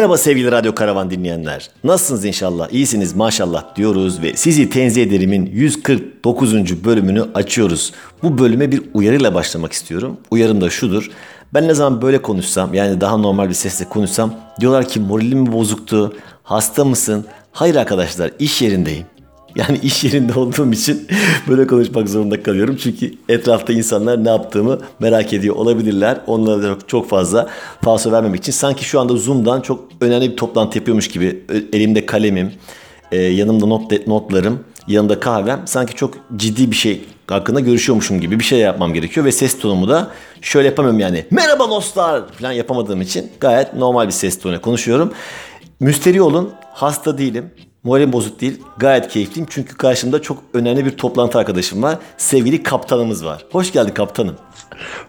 [0.00, 1.70] Merhaba sevgili Radyo Karavan dinleyenler.
[1.84, 2.68] Nasılsınız inşallah?
[2.72, 6.84] İyisiniz maşallah diyoruz ve sizi tenzih ederimin 149.
[6.84, 7.92] bölümünü açıyoruz.
[8.22, 10.16] Bu bölüme bir uyarıyla başlamak istiyorum.
[10.30, 11.10] Uyarım da şudur.
[11.54, 15.52] Ben ne zaman böyle konuşsam yani daha normal bir sesle konuşsam diyorlar ki moralim mi
[15.52, 16.16] bozuktu?
[16.42, 17.24] Hasta mısın?
[17.52, 19.06] Hayır arkadaşlar iş yerindeyim.
[19.56, 21.08] Yani iş yerinde olduğum için
[21.48, 22.76] böyle konuşmak zorunda kalıyorum.
[22.76, 26.20] Çünkü etrafta insanlar ne yaptığımı merak ediyor olabilirler.
[26.26, 27.48] Onlara da çok fazla
[27.84, 28.52] falso vermemek için.
[28.52, 31.42] Sanki şu anda Zoom'dan çok önemli bir toplantı yapıyormuş gibi.
[31.72, 32.52] Elimde kalemim,
[33.12, 35.62] e, yanımda not, notlarım, yanımda kahvem.
[35.64, 39.26] Sanki çok ciddi bir şey hakkında görüşüyormuşum gibi bir şey yapmam gerekiyor.
[39.26, 40.10] Ve ses tonumu da
[40.42, 41.26] şöyle yapamıyorum yani.
[41.30, 45.12] Merhaba dostlar falan yapamadığım için gayet normal bir ses tonuyla konuşuyorum.
[45.80, 47.50] Müsteri olun, hasta değilim.
[47.84, 48.60] Moralim bozuk değil.
[48.78, 49.46] Gayet keyifliyim.
[49.50, 51.98] Çünkü karşımda çok önemli bir toplantı arkadaşım var.
[52.16, 53.44] Sevgili kaptanımız var.
[53.52, 54.36] Hoş geldin kaptanım.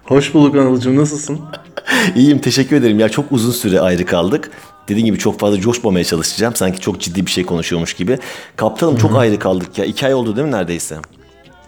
[0.04, 0.96] Hoş bulduk Anılcığım.
[0.96, 1.40] Nasılsın?
[2.16, 2.40] İyiyim.
[2.40, 3.00] Teşekkür ederim.
[3.00, 4.52] Ya çok uzun süre ayrı kaldık.
[4.88, 6.56] Dediğim gibi çok fazla coşmamaya çalışacağım.
[6.56, 8.20] Sanki çok ciddi bir şey konuşuyormuş gibi.
[8.56, 9.20] Kaptanım çok Hı-hı.
[9.20, 9.86] ayrı kaldık ya.
[9.86, 10.98] İki ay oldu değil mi neredeyse?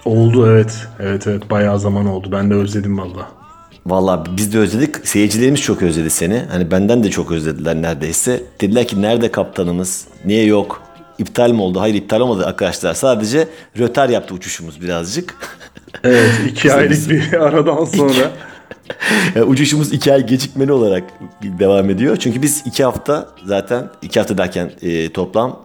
[0.05, 0.87] Oldu evet.
[0.99, 1.49] Evet evet.
[1.49, 2.29] Bayağı zaman oldu.
[2.31, 3.31] Ben de özledim valla.
[3.85, 5.07] Valla biz de özledik.
[5.07, 6.43] Seyircilerimiz çok özledi seni.
[6.51, 8.43] Hani benden de çok özlediler neredeyse.
[8.61, 10.07] Dediler ki nerede kaptanımız?
[10.25, 10.82] Niye yok?
[11.17, 11.81] İptal mi oldu?
[11.81, 12.93] Hayır iptal olmadı arkadaşlar.
[12.93, 13.47] Sadece
[13.79, 15.35] rötar yaptı uçuşumuz birazcık.
[16.03, 18.31] Evet iki aylık bir aradan sonra.
[19.35, 21.03] yani uçuşumuz iki ay gecikmeli olarak
[21.43, 22.17] devam ediyor.
[22.17, 25.59] Çünkü biz iki hafta zaten iki hafta derken e, toplam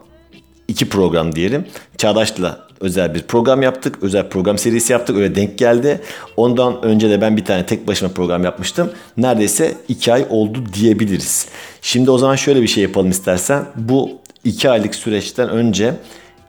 [0.69, 1.67] iki program diyelim.
[1.97, 3.99] Çağdaş'la özel bir program yaptık.
[4.03, 5.17] Özel program serisi yaptık.
[5.17, 6.01] Öyle denk geldi.
[6.37, 8.91] Ondan önce de ben bir tane tek başıma program yapmıştım.
[9.17, 11.47] Neredeyse iki ay oldu diyebiliriz.
[11.83, 13.65] Şimdi o zaman şöyle bir şey yapalım istersen.
[13.77, 14.11] Bu
[14.45, 15.95] iki aylık süreçten önce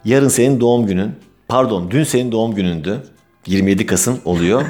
[0.05, 1.11] yarın senin doğum günün.
[1.47, 3.03] Pardon dün senin doğum günündü.
[3.47, 4.61] 27 Kasım oluyor.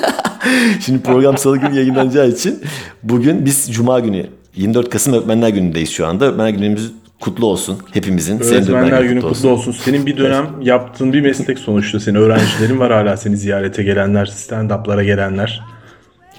[0.80, 2.62] Şimdi program salı günü yayınlanacağı için
[3.02, 6.24] bugün biz cuma günü 24 Kasım Öğretmenler Günü'ndeyiz şu anda.
[6.24, 8.40] Öğretmenler Günümüz kutlu olsun hepimizin.
[8.40, 9.48] Öğretmenler Günü kutlu olsun.
[9.48, 9.72] olsun.
[9.84, 10.66] Senin bir dönem evet.
[10.66, 12.00] yaptığın bir meslek sonuçta.
[12.00, 15.62] Senin öğrencilerin var hala seni ziyarete gelenler, stand-up'lara gelenler.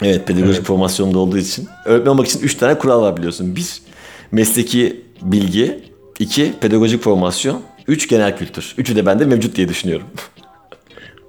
[0.02, 0.68] Evet pedagojik evet.
[0.68, 1.68] formasyonda olduğu için.
[1.86, 3.56] Öğretmen olmak için 3 tane kural var biliyorsun.
[3.56, 3.82] Bir
[4.32, 5.80] mesleki bilgi,
[6.20, 8.74] iki pedagojik formasyon, üç genel kültür.
[8.78, 10.08] Üçü de bende mevcut diye düşünüyorum.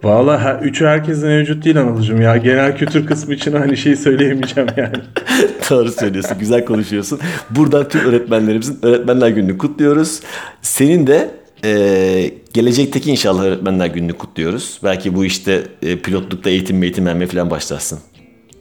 [0.02, 2.36] Valla her, üçü herkesin mevcut değil Anılcım ya.
[2.36, 4.96] Genel kültür kısmı için aynı şeyi söyleyemeyeceğim yani.
[5.70, 6.38] Doğru söylüyorsun.
[6.38, 7.20] Güzel konuşuyorsun.
[7.50, 10.20] Buradan tüm öğretmenlerimizin Öğretmenler Günü'nü kutluyoruz.
[10.62, 11.30] Senin de
[11.64, 14.80] e, gelecekteki inşallah Öğretmenler Günü'nü kutluyoruz.
[14.84, 17.98] Belki bu işte e, pilotlukta eğitim eğitim vermeye falan başlarsın.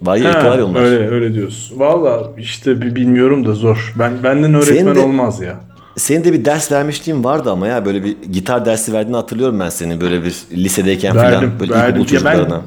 [0.02, 0.82] Var ya onlar.
[0.82, 1.80] Öyle öyle diyorsun.
[1.80, 3.94] Valla işte bilmiyorum da zor.
[4.00, 5.59] Ben benden öğretmen de, olmaz ya.
[5.97, 9.69] Senin de bir ders vermişliğin vardı ama ya böyle bir gitar dersi verdiğini hatırlıyorum ben
[9.69, 12.03] senin böyle bir lisedeyken verdim, falan böyle verdim.
[12.06, 12.62] çocuklarına.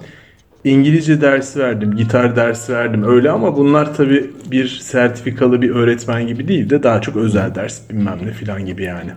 [0.65, 6.27] ben İngilizce dersi verdim, gitar dersi verdim öyle ama bunlar tabii bir sertifikalı bir öğretmen
[6.27, 9.11] gibi değil de daha çok özel ders bilmem ne falan gibi yani.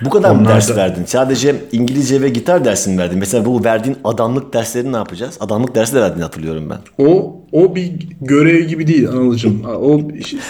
[0.00, 0.76] Bu kadar Onlar mı ders da...
[0.76, 1.04] verdin?
[1.06, 3.18] Sadece İngilizce ve gitar dersini verdin.
[3.18, 5.36] Mesela bu verdiğin adamlık derslerini ne yapacağız?
[5.40, 6.78] Adamlık dersi de verdiğini hatırlıyorum ben.
[7.06, 9.64] O o bir görev gibi değil Anılcım.
[9.64, 10.00] O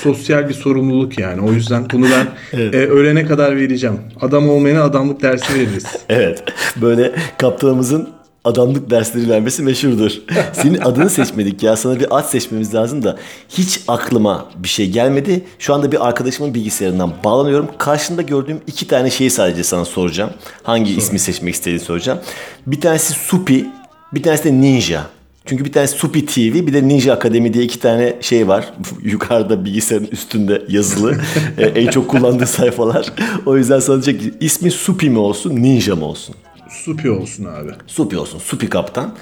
[0.02, 1.40] sosyal bir sorumluluk yani.
[1.40, 2.26] O yüzden bunu ben
[2.60, 2.74] evet.
[2.74, 3.96] e, ölene kadar vereceğim.
[4.20, 5.84] Adam olmayana adamlık dersi veririz.
[6.08, 6.42] evet.
[6.76, 8.08] Böyle kaptanımızın
[8.44, 10.12] adamlık dersleri vermesi meşhurdur.
[10.52, 11.76] Senin adını seçmedik ya.
[11.76, 13.16] Sana bir ad seçmemiz lazım da
[13.48, 15.44] hiç aklıma bir şey gelmedi.
[15.58, 17.68] Şu anda bir arkadaşımın bilgisayarından bağlanıyorum.
[17.78, 20.30] Karşında gördüğüm iki tane şeyi sadece sana soracağım.
[20.62, 20.98] Hangi Sor.
[20.98, 22.18] ismi seçmek istediğini soracağım.
[22.66, 23.66] Bir tanesi Supi,
[24.14, 25.06] bir tanesi de Ninja.
[25.46, 28.72] Çünkü bir tanesi Supi TV bir de Ninja Akademi diye iki tane şey var.
[29.02, 31.14] Yukarıda bilgisayarın üstünde yazılı.
[31.58, 33.12] E, en çok kullandığı sayfalar.
[33.46, 36.34] O yüzden sadece ismi Supi mi olsun Ninja mı olsun?
[36.74, 37.70] Supi olsun abi.
[37.86, 38.38] Supi olsun.
[38.38, 39.14] Supi kaptan.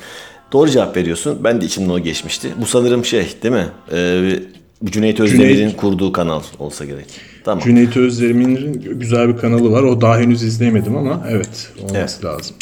[0.53, 1.39] Doğru cevap veriyorsun.
[1.45, 2.49] Ben de içimden o geçmişti.
[2.61, 3.69] Bu sanırım şey değil mi?
[3.93, 4.39] Ee,
[4.85, 7.07] Cüneyt Özdemir'in Cüneyt, kurduğu kanal olsa gerek.
[7.45, 7.65] Tamam.
[7.65, 9.83] Cüneyt Özdemir'in güzel bir kanalı var.
[9.83, 12.25] O daha henüz izleyemedim ama evet olması evet.
[12.25, 12.57] lazım.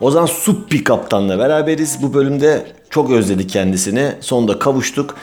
[0.00, 1.98] O zaman Suppi Kaptan'la beraberiz.
[2.02, 4.12] Bu bölümde çok özledik kendisini.
[4.20, 5.16] Sonunda kavuştuk.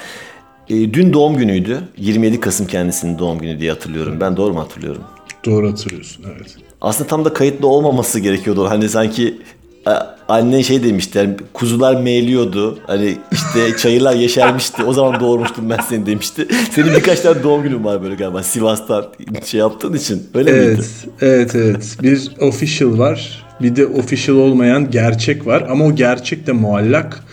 [0.70, 1.82] E, dün doğum günüydü.
[1.98, 4.18] 27 Kasım kendisinin doğum günü diye hatırlıyorum.
[4.20, 5.04] Ben doğru mu hatırlıyorum?
[5.46, 6.58] Doğru hatırlıyorsun evet.
[6.82, 8.70] Aslında tam da kayıtlı olmaması gerekiyordu.
[8.70, 9.38] Hani sanki
[9.86, 12.80] a- annen şey demişti yani kuzular meyliyordu.
[12.88, 14.84] Hani işte çayırlar yeşermişti.
[14.84, 16.48] O zaman doğurmuştum ben seni demişti.
[16.72, 19.06] Senin birkaç tane doğum günün var böyle galiba Sivas'tan
[19.46, 20.24] şey yaptığın için.
[20.34, 20.64] Öyle miydi?
[20.66, 20.86] Evet,
[21.22, 21.98] evet, evet.
[22.04, 23.44] Bir official var.
[23.62, 25.66] Bir de official olmayan gerçek var.
[25.70, 27.24] Ama o gerçek de muallak.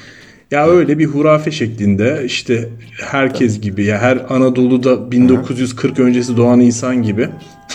[0.50, 2.68] Ya öyle bir hurafe şeklinde işte
[3.00, 7.28] herkes gibi ya her Anadolu'da 1940 öncesi doğan insan gibi.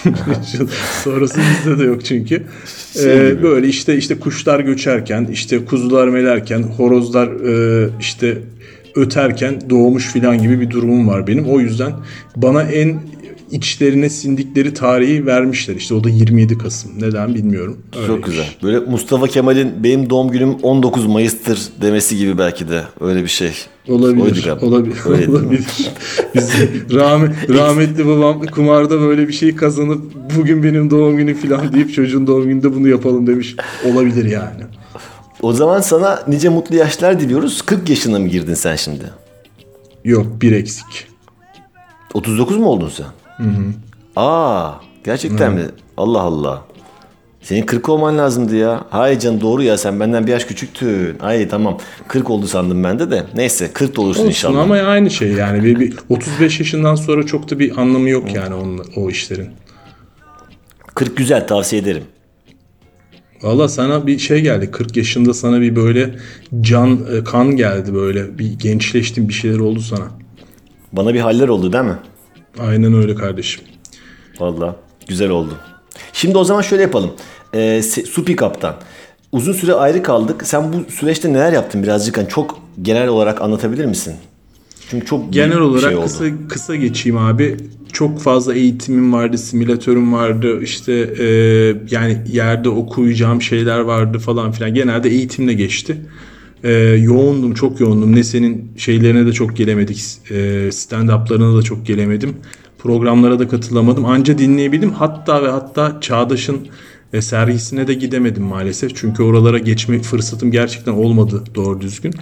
[1.03, 2.43] Sonrası bizde de yok çünkü.
[2.93, 8.37] Şey Ee, böyle işte işte kuşlar göçerken, işte kuzular melerken, horozlar e, işte
[8.95, 11.45] öterken doğmuş filan gibi bir durumum var benim.
[11.45, 11.93] O yüzden
[12.35, 12.99] bana en
[13.53, 15.75] içlerine sindikleri tarihi vermişler.
[15.75, 16.91] İşte o da 27 Kasım.
[16.99, 17.77] Neden bilmiyorum.
[17.91, 18.25] Çok Öyleymiş.
[18.25, 18.45] güzel.
[18.63, 23.51] Böyle Mustafa Kemal'in benim doğum günüm 19 Mayıs'tır demesi gibi belki de öyle bir şey.
[23.87, 24.47] Olabilir.
[24.61, 24.97] Olabilir.
[25.05, 25.65] Öyle olabilir.
[26.35, 26.51] Biz
[26.93, 30.01] rahmet, rahmetli babam kumarda böyle bir şey kazanıp
[30.37, 33.55] bugün benim doğum günüm falan deyip çocuğun doğum gününde bunu yapalım demiş.
[33.85, 34.63] Olabilir yani.
[35.41, 37.61] O zaman sana nice mutlu yaşlar diliyoruz.
[37.61, 39.03] 40 yaşına mı girdin sen şimdi?
[40.05, 41.07] Yok bir eksik.
[42.13, 43.05] 39 mu oldun sen?
[43.43, 43.73] Hı hı.
[44.15, 44.71] Aa,
[45.03, 45.61] gerçekten mi?
[45.97, 46.65] Allah Allah.
[47.41, 48.85] Senin 40 olman lazımdı ya.
[48.89, 51.19] Hayır canım doğru ya sen benden bir yaş küçüktün.
[51.19, 53.23] Ay tamam 40 oldu sandım ben de de.
[53.35, 54.61] Neyse 40 da olursun Olsun inşallah.
[54.61, 55.63] ama aynı şey yani.
[55.63, 59.49] Bir, bir 35 yaşından sonra çok da bir anlamı yok yani onun, o işlerin.
[60.95, 62.03] 40 güzel tavsiye ederim.
[63.41, 64.71] Valla sana bir şey geldi.
[64.71, 66.15] 40 yaşında sana bir böyle
[66.61, 68.39] can, e, kan geldi böyle.
[68.39, 70.05] Bir gençleştin bir şeyler oldu sana.
[70.91, 71.97] Bana bir haller oldu değil mi?
[72.59, 73.63] Aynen öyle kardeşim.
[74.39, 74.75] Valla
[75.07, 75.57] güzel oldu.
[76.13, 77.11] Şimdi o zaman şöyle yapalım.
[77.53, 78.75] Ee, Se- Su Pickup'tan.
[79.31, 80.41] Uzun süre ayrı kaldık.
[80.47, 84.13] Sen bu süreçte neler yaptın birazcık hani çok genel olarak anlatabilir misin?
[84.89, 86.05] Çünkü çok Genel bir olarak şey oldu.
[86.05, 87.57] kısa kısa geçeyim abi.
[87.93, 90.61] Çok fazla eğitimim vardı, simülatörüm vardı.
[90.61, 91.25] işte e,
[91.91, 94.73] yani yerde okuyacağım şeyler vardı falan filan.
[94.73, 95.97] Genelde eğitimle geçti.
[96.63, 98.15] E, yoğundum, çok yoğundum.
[98.15, 99.97] Ne senin şeylerine de çok gelemedik.
[100.29, 100.35] E,
[100.71, 102.35] stand-up'larına da çok gelemedim.
[102.79, 104.05] Programlara da katılamadım.
[104.05, 104.91] Anca dinleyebildim.
[104.91, 106.67] Hatta ve hatta Çağdaş'ın
[107.13, 108.95] e, sergisine de gidemedim maalesef.
[108.95, 112.13] Çünkü oralara geçme fırsatım gerçekten olmadı doğru düzgün.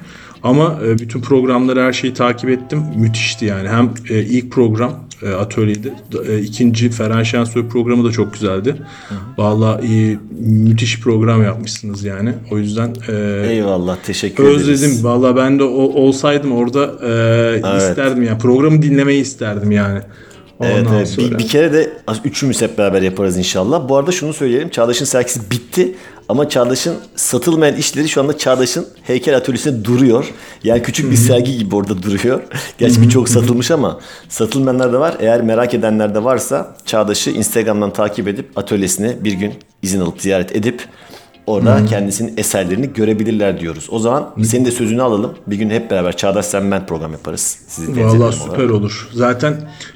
[0.43, 2.83] Ama e, bütün programları her şeyi takip ettim.
[2.97, 3.69] Müthişti yani.
[3.69, 5.93] Hem e, ilk program e, atölyede,
[6.27, 8.75] e, ikinci Ferhan Şensoy programı da çok güzeldi.
[9.37, 12.33] Vallahi iyi, müthiş program yapmışsınız yani.
[12.51, 14.69] O yüzden e, Eyvallah teşekkür ederiz.
[14.69, 15.03] özledim.
[15.03, 18.37] Vallahi ben de o, olsaydım orada e, isterdim yani.
[18.37, 20.01] Programı dinlemeyi isterdim yani.
[20.63, 21.07] Evet, Ondan evet.
[21.07, 21.31] sonra.
[21.31, 21.93] Bir, bir kere de
[22.25, 23.89] üçümüz hep beraber yaparız inşallah.
[23.89, 24.69] Bu arada şunu söyleyelim.
[24.69, 25.95] Çağdaş'ın sergisi bitti.
[26.29, 30.33] Ama Çağdaş'ın satılmayan işleri şu anda Çağdaş'ın heykel atölyesinde duruyor.
[30.63, 32.41] Yani küçük bir sergi gibi orada duruyor.
[32.77, 33.99] Gerçi birçok satılmış ama
[34.29, 35.15] satılmayanlar da var.
[35.19, 40.55] Eğer merak edenler de varsa Çağdaş'ı Instagram'dan takip edip atölyesine bir gün izin alıp ziyaret
[40.55, 40.87] edip
[41.51, 43.87] orada kendisinin eserlerini görebilirler diyoruz.
[43.91, 45.31] O zaman senin de sözünü alalım.
[45.47, 47.57] Bir gün hep beraber Çağdaş Sen Ben program yaparız.
[47.67, 48.71] Sizi ederim süper olarak.
[48.71, 49.09] olur.
[49.13, 49.55] Zaten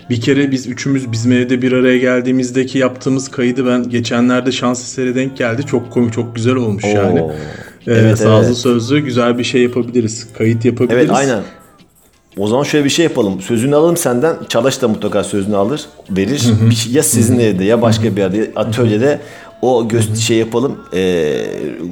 [0.10, 5.16] bir kere biz üçümüz bizim evde bir araya geldiğimizdeki yaptığımız kaydı ben geçenlerde şans eseri
[5.16, 5.63] denk geldi.
[5.66, 7.22] Çok komik, çok güzel olmuş yani.
[7.22, 7.31] Oo.
[7.88, 8.58] Ee, Evet, sazlı evet.
[8.58, 10.28] sözlü güzel bir şey yapabiliriz.
[10.38, 10.98] Kayıt yapabiliriz.
[11.00, 11.40] Evet aynen.
[12.38, 13.42] O zaman şöyle bir şey yapalım.
[13.42, 14.36] Sözünü alalım senden.
[14.50, 16.44] Çağdaş da mutlaka sözünü alır, verir.
[16.69, 19.19] Bir şey- ya sizin evde ya başka bir yerde atölyede
[19.65, 20.77] o göz şey yapalım.
[20.94, 21.35] E,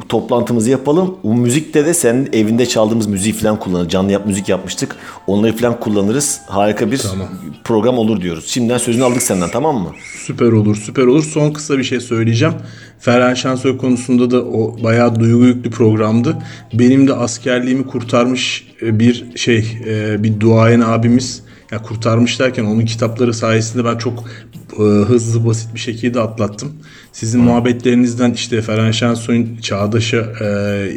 [0.10, 1.18] toplantımızı yapalım.
[1.24, 3.89] O müzikte de senin evinde çaldığımız müziği falan kullanırız.
[3.89, 4.96] Canlı yap müzik yapmıştık.
[5.27, 6.42] Onları falan kullanırız.
[6.48, 7.27] Harika bir Tamam.
[7.63, 8.48] program olur diyoruz.
[8.48, 9.89] Şimdiden sözünü aldık senden tamam mı?
[10.25, 11.24] Süper olur, süper olur.
[11.24, 12.53] Son kısa bir şey söyleyeceğim.
[13.00, 16.38] Ferhan Şensoy konusunda da o bayağı duygu yüklü programdı.
[16.74, 21.44] Benim de askerliğimi kurtarmış e, bir şey, e, bir duayen abimiz.
[21.74, 24.24] Ya kurtarmış derken onun kitapları sayesinde ben çok
[24.74, 26.74] e, hızlı basit bir şekilde atlattım.
[27.12, 30.48] Sizin muhabbetlerinizden işte Ferhan Şensoy'un Çağdaş'a e,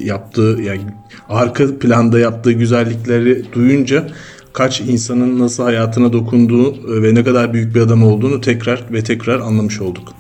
[0.05, 0.81] yaptığı yani
[1.29, 4.09] arka planda yaptığı güzellikleri duyunca
[4.53, 9.05] kaç insanın nasıl hayatına dokunduğu e, ve ne kadar büyük bir adam olduğunu tekrar ve
[9.05, 10.13] tekrar anlamış olduk.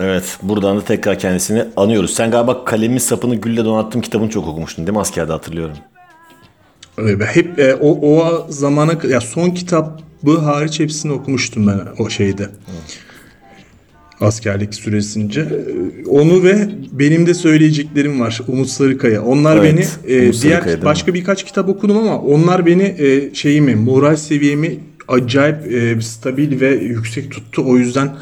[0.00, 0.38] Evet.
[0.42, 2.14] Buradan da tekrar kendisini anıyoruz.
[2.14, 5.76] Sen galiba kalemin sapını gülle donattım kitabını çok okumuştun değil mi askerde hatırlıyorum.
[7.26, 12.48] Hep e, o, o zamana ya son kitabı hariç hepsini okumuştum ben o şeyde.
[14.20, 15.40] Askerlik süresince.
[15.40, 18.40] E, Onu ve benim de söyleyeceklerim var.
[18.48, 19.22] Umut Sarıkaya.
[19.24, 20.84] Onlar Evet, beni e, Umut Sarıkaya diğer mi?
[20.84, 24.78] başka birkaç kitap okudum ama onlar beni e, şeyimi, moral seviyemi
[25.08, 27.62] acayip e, stabil ve yüksek tuttu.
[27.66, 28.16] O yüzden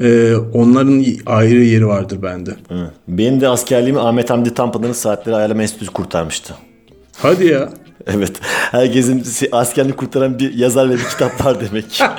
[0.00, 2.50] e, onların ayrı yeri vardır bende.
[2.70, 2.90] Evet.
[3.08, 6.54] Benim de askerliğimi Ahmet Hamdi Tanpınar'ın Saatleri Ayarlama Enstitüsü kurtarmıştı.
[7.16, 7.68] Hadi ya.
[8.06, 8.32] Evet.
[8.70, 12.02] Herkesin askerliğini kurtaran bir yazar ve bir kitap var demek.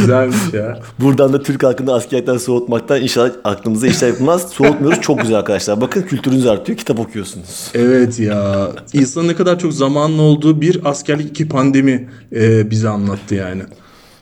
[0.00, 0.78] Güzelmiş ya.
[1.00, 4.48] Buradan da Türk halkını askerlikten soğutmaktan inşallah aklımıza işler yapılmaz.
[4.50, 5.00] Soğutmuyoruz.
[5.00, 5.80] Çok güzel arkadaşlar.
[5.80, 6.78] Bakın kültürünüz artıyor.
[6.78, 7.70] Kitap okuyorsunuz.
[7.74, 8.68] Evet ya.
[8.92, 13.62] İnsanın ne kadar çok zamanlı olduğu bir askerlik iki pandemi e, bize anlattı yani.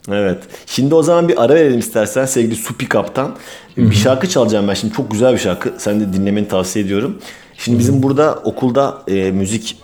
[0.09, 0.39] Evet.
[0.67, 3.37] Şimdi o zaman bir ara verelim istersen sevgili Supi Kaptan.
[3.77, 4.95] Bir şarkı çalacağım ben şimdi.
[4.95, 5.73] Çok güzel bir şarkı.
[5.79, 7.19] Sen de dinlemeni tavsiye ediyorum.
[7.59, 9.77] Şimdi bizim burada okulda e, müzik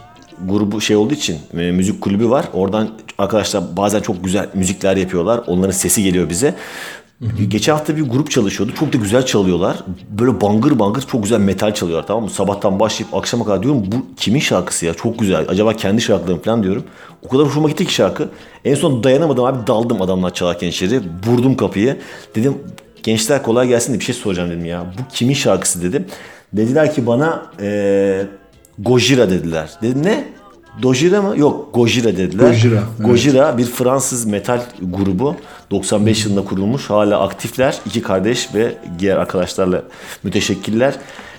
[0.49, 2.49] grubu şey olduğu için e, müzik kulübü var.
[2.53, 5.41] Oradan arkadaşlar bazen çok güzel müzikler yapıyorlar.
[5.47, 6.55] Onların sesi geliyor bize.
[7.49, 8.73] Geçen hafta bir grup çalışıyordu.
[8.79, 9.77] Çok da güzel çalıyorlar.
[10.11, 12.31] Böyle bangır bangır çok güzel metal çalıyorlar tamam mı?
[12.31, 14.95] Sabahtan başlayıp akşama kadar diyorum bu kimin şarkısı ya?
[14.95, 15.45] Çok güzel.
[15.49, 16.85] Acaba kendi şarkılarım falan diyorum.
[17.27, 18.29] O kadar hoşuma gitti ki şarkı.
[18.65, 21.01] En son dayanamadım abi daldım adamlar çalarken içeri.
[21.27, 21.97] Vurdum kapıyı.
[22.35, 22.59] Dedim
[23.03, 24.85] gençler kolay gelsin de bir şey soracağım dedim ya.
[24.99, 26.07] Bu kimin şarkısı dedim.
[26.53, 28.27] Dediler ki bana eee
[28.79, 29.71] Gojira dediler.
[29.83, 30.25] Dedim ne?
[30.83, 31.39] Dojira mı?
[31.39, 32.49] Yok Gojira dediler.
[32.49, 33.09] Gojira, evet.
[33.09, 35.37] Gojira bir Fransız metal grubu.
[35.71, 36.91] 95 yılında kurulmuş.
[36.91, 37.79] Hala aktifler.
[37.87, 39.83] İki kardeş ve diğer arkadaşlarla
[40.23, 40.95] müteşekkiller.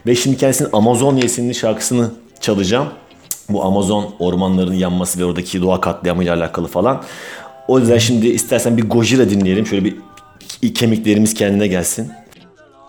[0.08, 2.88] Ve şimdi kendisinin Amazon isimli şarkısını çalacağım.
[3.50, 7.04] Bu Amazon ormanlarının yanması ve oradaki doğa katliamıyla alakalı falan.
[7.68, 9.68] O yüzden şimdi istersen bir Gojira dinleyelim.
[9.68, 9.96] Şöyle bir
[10.74, 12.12] kemiklerimiz kendine gelsin.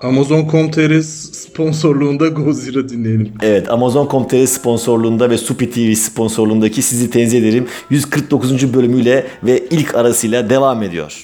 [0.02, 3.32] Amazon.com.tr sponsorluğunda Godzilla dinleyelim.
[3.42, 8.74] Evet Amazon.com.tr sponsorluğunda ve Supi TV sponsorluğundaki sizi tenzih ederim 149.
[8.74, 11.22] bölümüyle ve ilk arasıyla devam ediyor.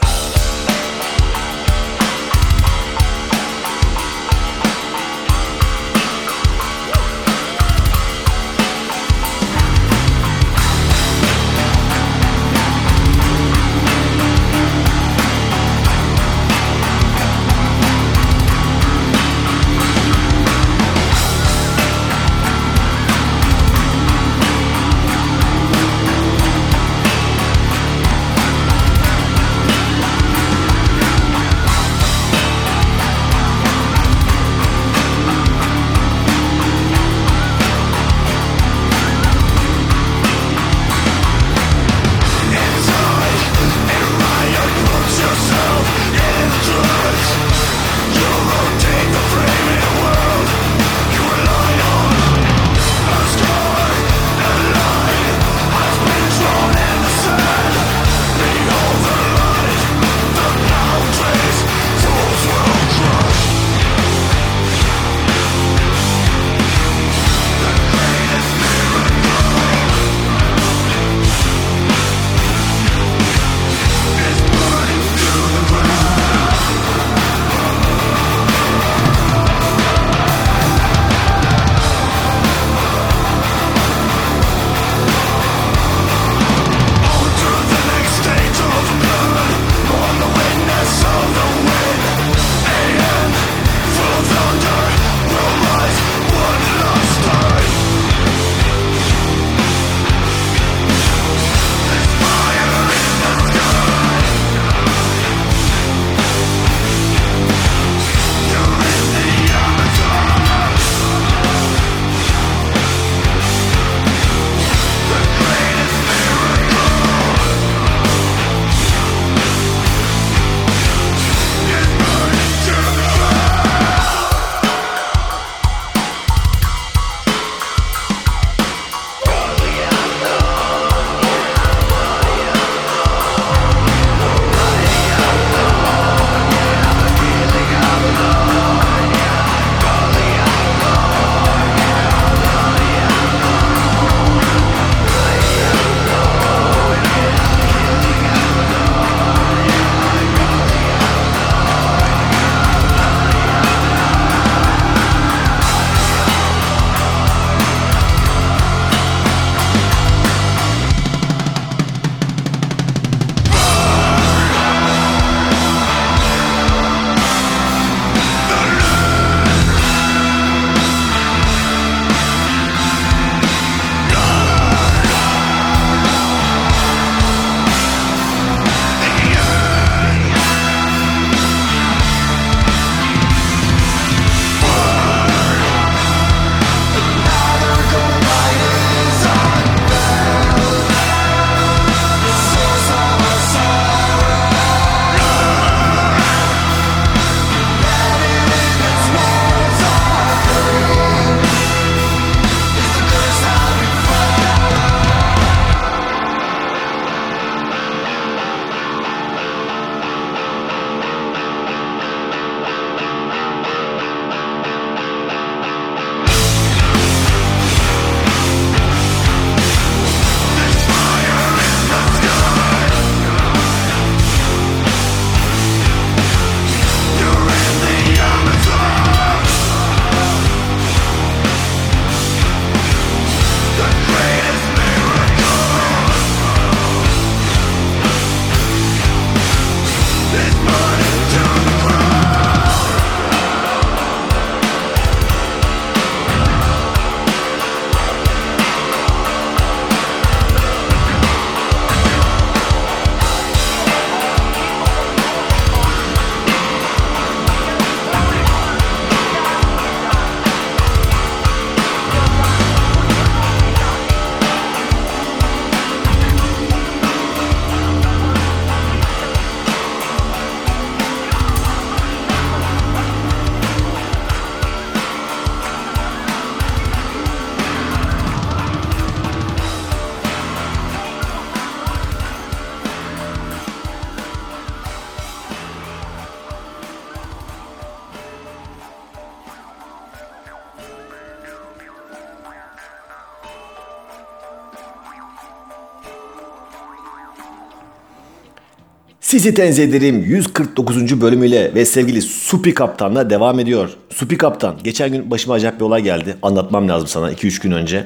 [299.36, 301.20] Sizi tenzih ederim 149.
[301.20, 303.90] bölümüyle ve sevgili Supi Kaptan'la devam ediyor.
[304.10, 306.36] Supi Kaptan geçen gün başıma acayip bir olay geldi.
[306.42, 308.04] Anlatmam lazım sana 2-3 gün önce.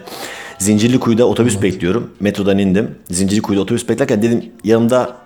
[0.59, 2.11] Zincirli Kuyu'da otobüs bekliyorum.
[2.21, 2.91] Metrodan indim.
[3.11, 5.17] Zincirli Kuyu'da otobüs beklerken dedim yanımda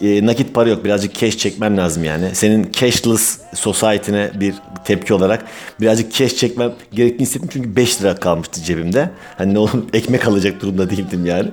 [0.00, 0.84] e, nakit para yok.
[0.84, 2.28] Birazcık cash çekmem lazım yani.
[2.32, 5.44] Senin cashless society'ne bir tepki olarak
[5.80, 7.48] birazcık cash çekmem gerektiğini hissettim.
[7.52, 9.10] Çünkü 5 lira kalmıştı cebimde.
[9.38, 11.48] Hani ne oğlum ekmek alacak durumda değildim yani.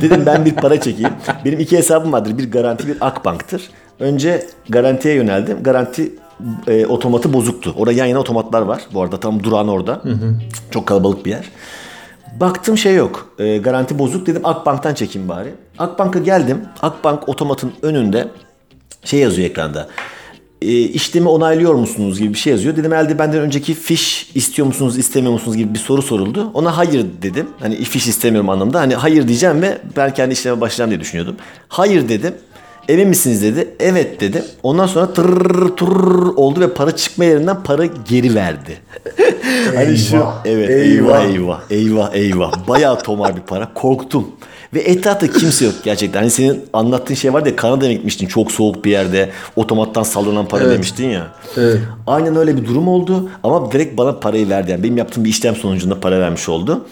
[0.00, 1.12] Dedim ben bir para çekeyim.
[1.44, 2.38] Benim iki hesabım vardır.
[2.38, 3.70] Bir garanti bir Akbank'tır.
[4.00, 5.62] Önce garantiye yöneldim.
[5.62, 6.12] Garanti
[6.68, 7.74] e, otomatı bozuktu.
[7.76, 8.82] Orada yan yana otomatlar var.
[8.94, 10.02] Bu arada tam durağın orada.
[10.70, 11.44] Çok kalabalık bir yer.
[12.40, 13.28] Baktım şey yok.
[13.38, 15.54] E, garanti bozuk dedim Akbank'tan çekeyim bari.
[15.78, 16.60] Akbank'a geldim.
[16.82, 18.28] Akbank otomatın önünde
[19.04, 19.88] şey yazıyor ekranda.
[20.62, 22.76] E, işlemi onaylıyor musunuz gibi bir şey yazıyor.
[22.76, 26.50] Dedim elde benden önceki fiş istiyor musunuz istemiyor musunuz gibi bir soru soruldu.
[26.54, 27.48] Ona hayır dedim.
[27.60, 28.80] Hani fiş istemiyorum anlamda.
[28.80, 31.36] Hani hayır diyeceğim ve ben kendi işleme başlayacağım diye düşünüyordum.
[31.68, 32.34] Hayır dedim.
[32.88, 33.68] Emin misiniz dedi.
[33.80, 34.44] Evet dedim.
[34.62, 38.78] Ondan sonra tırr tırr oldu ve para çıkma yerinden para geri verdi.
[39.74, 41.24] hani şu evet eyvah.
[41.24, 42.68] eyvah eyvah eyvah.
[42.68, 43.74] Bayağı tomar bir para.
[43.74, 44.26] Korktum.
[44.74, 46.20] Ve etrafta kimse yok gerçekten.
[46.20, 50.64] Hani senin anlattığın şey vardı ya Kanada'ya gitmiştin çok soğuk bir yerde otomattan sallanan para
[50.64, 50.74] Evet.
[50.74, 51.26] demiştin ya.
[51.56, 51.80] Evet.
[52.06, 54.70] Aynen öyle bir durum oldu ama direkt bana parayı verdi.
[54.70, 56.86] Yani benim yaptığım bir işlem sonucunda para vermiş oldu.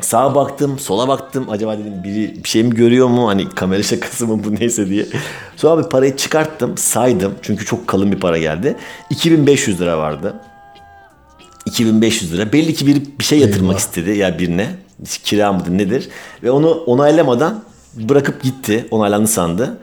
[0.00, 1.46] Sağa baktım, sola baktım.
[1.50, 3.28] Acaba dedim biri bir şey mi görüyor mu?
[3.28, 5.06] Hani kamera şakası mı bu neyse diye.
[5.56, 7.34] Sonra bir parayı çıkarttım, saydım.
[7.42, 8.76] Çünkü çok kalın bir para geldi.
[9.10, 10.34] 2500 lira vardı.
[11.66, 12.52] 2500 lira.
[12.52, 13.78] Belli ki bir bir şey yatırmak Eyvah.
[13.78, 14.68] istedi ya birine.
[15.24, 16.08] Kira mıdır nedir?
[16.42, 17.62] Ve onu onaylamadan
[17.94, 18.86] bırakıp gitti.
[18.90, 19.78] Onaylandı sandı.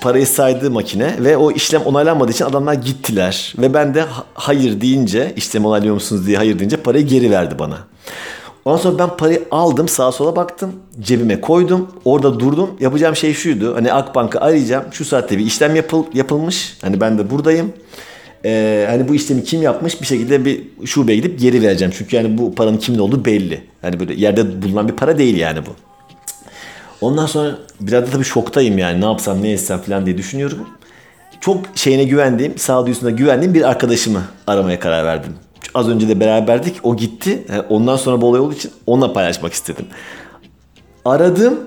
[0.00, 3.54] Parayı saydı makine ve o işlem onaylanmadığı için adamlar gittiler.
[3.58, 7.58] Ve ben de ha- hayır deyince işlem onaylıyor musunuz diye hayır deyince parayı geri verdi
[7.58, 7.78] bana.
[8.64, 11.88] Ondan sonra ben parayı aldım sağa sola baktım cebime koydum.
[12.04, 12.70] Orada durdum.
[12.80, 14.84] Yapacağım şey şuydu hani Akbank'ı arayacağım.
[14.90, 16.76] Şu saatte bir işlem yapıl, yapılmış.
[16.82, 17.72] Hani ben de buradayım.
[18.44, 20.00] Ee, hani bu işlemi kim yapmış?
[20.00, 21.94] Bir şekilde bir şubeye gidip geri vereceğim.
[21.98, 23.60] Çünkü yani bu paranın kimin olduğu belli.
[23.82, 25.70] Hani böyle yerde bulunan bir para değil yani bu.
[27.00, 29.00] Ondan sonra biraz da tabii şoktayım yani.
[29.00, 30.58] Ne yapsam ne etsem falan diye düşünüyorum.
[31.40, 35.32] Çok şeyine güvendiğim, sağduyusuna güvendiğim bir arkadaşımı aramaya karar verdim.
[35.74, 37.46] Az önce de beraberdik, o gitti.
[37.48, 39.86] Yani Ondan sonra bu olay olduğu için onunla paylaşmak istedim.
[41.04, 41.60] Aradım,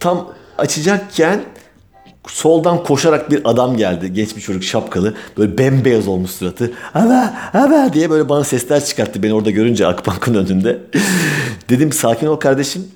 [0.00, 1.40] tam açacakken
[2.26, 4.12] soldan koşarak bir adam geldi.
[4.12, 5.14] Genç bir çocuk şapkalı.
[5.38, 6.72] Böyle bembeyaz olmuş suratı.
[6.94, 10.78] Ama ama diye böyle bana sesler çıkarttı beni orada görünce Akbank'ın önünde.
[11.68, 12.88] Dedim sakin ol kardeşim.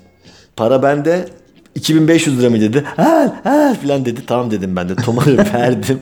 [0.57, 1.29] Para bende.
[1.75, 2.85] 2500 lira mı dedi.
[2.97, 4.21] Ha ha filan dedi.
[4.27, 4.95] Tamam dedim ben de.
[4.97, 6.01] Tomarı verdim.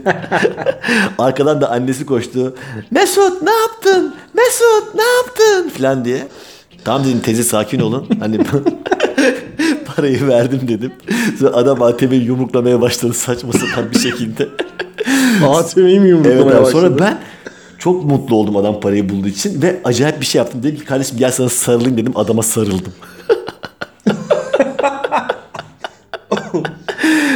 [1.19, 2.55] Arkadan da annesi koştu.
[2.91, 4.15] Mesut ne yaptın?
[4.35, 5.69] Mesut ne yaptın?
[5.69, 6.29] Filan diye.
[6.85, 8.07] Tamam dedim teyze sakin olun.
[8.21, 8.39] Hani
[9.87, 10.93] parayı verdim dedim.
[11.41, 14.49] Sonra adam ATM'yi yumruklamaya başladı saçma sapan bir şekilde.
[15.49, 16.65] ATM'yi mi evet yumruklamaya.
[16.65, 16.97] Sonra başladı?
[17.01, 17.19] ben
[17.79, 20.63] çok mutlu oldum adam parayı bulduğu için ve acayip bir şey yaptım.
[20.63, 22.13] Dedim ki kardeşim gel sana sarılayım dedim.
[22.15, 22.93] Adama sarıldım.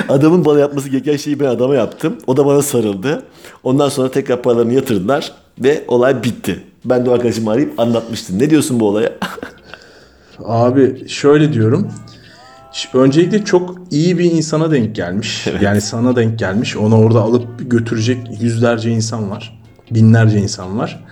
[0.09, 2.19] Adamın bana yapması gereken şeyi ben adama yaptım.
[2.27, 3.23] O da bana sarıldı.
[3.65, 6.65] Ondan sonra tekrar paralarını yatırdılar ve olay bitti.
[6.85, 8.39] Ben de arkadaşımı arayıp anlatmıştım.
[8.39, 9.13] Ne diyorsun bu olaya?
[10.45, 11.89] Abi şöyle diyorum.
[12.95, 15.47] Öncelikle çok iyi bir insana denk gelmiş.
[15.61, 16.77] Yani sana denk gelmiş.
[16.77, 19.61] Onu orada alıp götürecek yüzlerce insan var.
[19.91, 21.05] Binlerce insan var.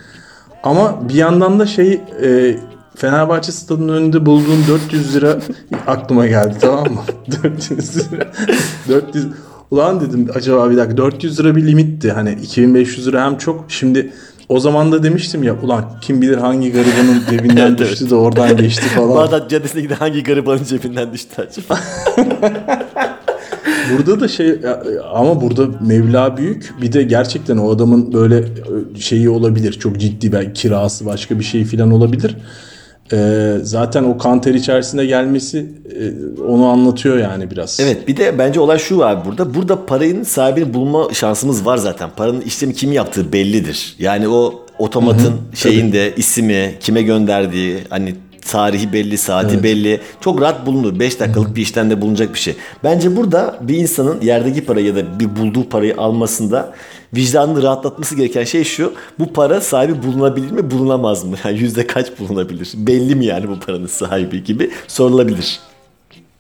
[0.62, 2.56] Ama bir yandan da şey e,
[2.96, 5.38] Fenerbahçe stadının önünde bulduğum 400 lira
[5.86, 7.00] aklıma geldi tamam mı?
[7.44, 8.32] 400 lira.
[8.88, 9.26] 400
[9.70, 12.12] Ulan dedim acaba bir dakika 400 lira bir limitti.
[12.12, 13.64] Hani 2500 lira hem çok.
[13.68, 14.12] Şimdi
[14.48, 18.56] o zaman da demiştim ya ulan kim bilir hangi garibanın cebinden Evet, düştü de oradan
[18.56, 19.10] geçti falan.
[19.14, 21.80] Bağdat Caddesi'ne giden hangi garibanın cebinden düştü acaba?
[23.92, 24.60] Burada da şey
[25.14, 26.74] ama burada Mevla büyük.
[26.82, 29.72] Bir de gerçekten o adamın böyle e, şeyi olabilir.
[29.72, 32.36] Çok ciddi belki kirası başka bir şey filan olabilir.
[33.12, 35.66] Ee, zaten o kanter içerisinde gelmesi
[35.98, 37.80] e, onu anlatıyor yani biraz.
[37.80, 39.54] Evet bir de bence olay şu abi burada.
[39.54, 42.10] Burada parayın sahibini bulma şansımız var zaten.
[42.16, 43.96] Paranın işlemi kim yaptığı bellidir.
[43.98, 48.14] Yani o otomatın şeyinde ismi, kime gönderdiği, hani
[48.50, 50.00] tarihi belli, saati belli.
[50.20, 50.98] Çok rahat bulunur.
[50.98, 52.54] 5 dakikalık bir işlemde bulunacak bir şey.
[52.84, 56.72] Bence burada bir insanın yerdeki parayı ya da bir bulduğu parayı almasında
[57.16, 58.92] vicdanını rahatlatması gereken şey şu.
[59.18, 61.36] Bu para sahibi bulunabilir mi, bulunamaz mı?
[61.44, 62.72] Yani yüzde kaç bulunabilir?
[62.76, 65.60] Belli mi yani bu paranın sahibi gibi sorulabilir.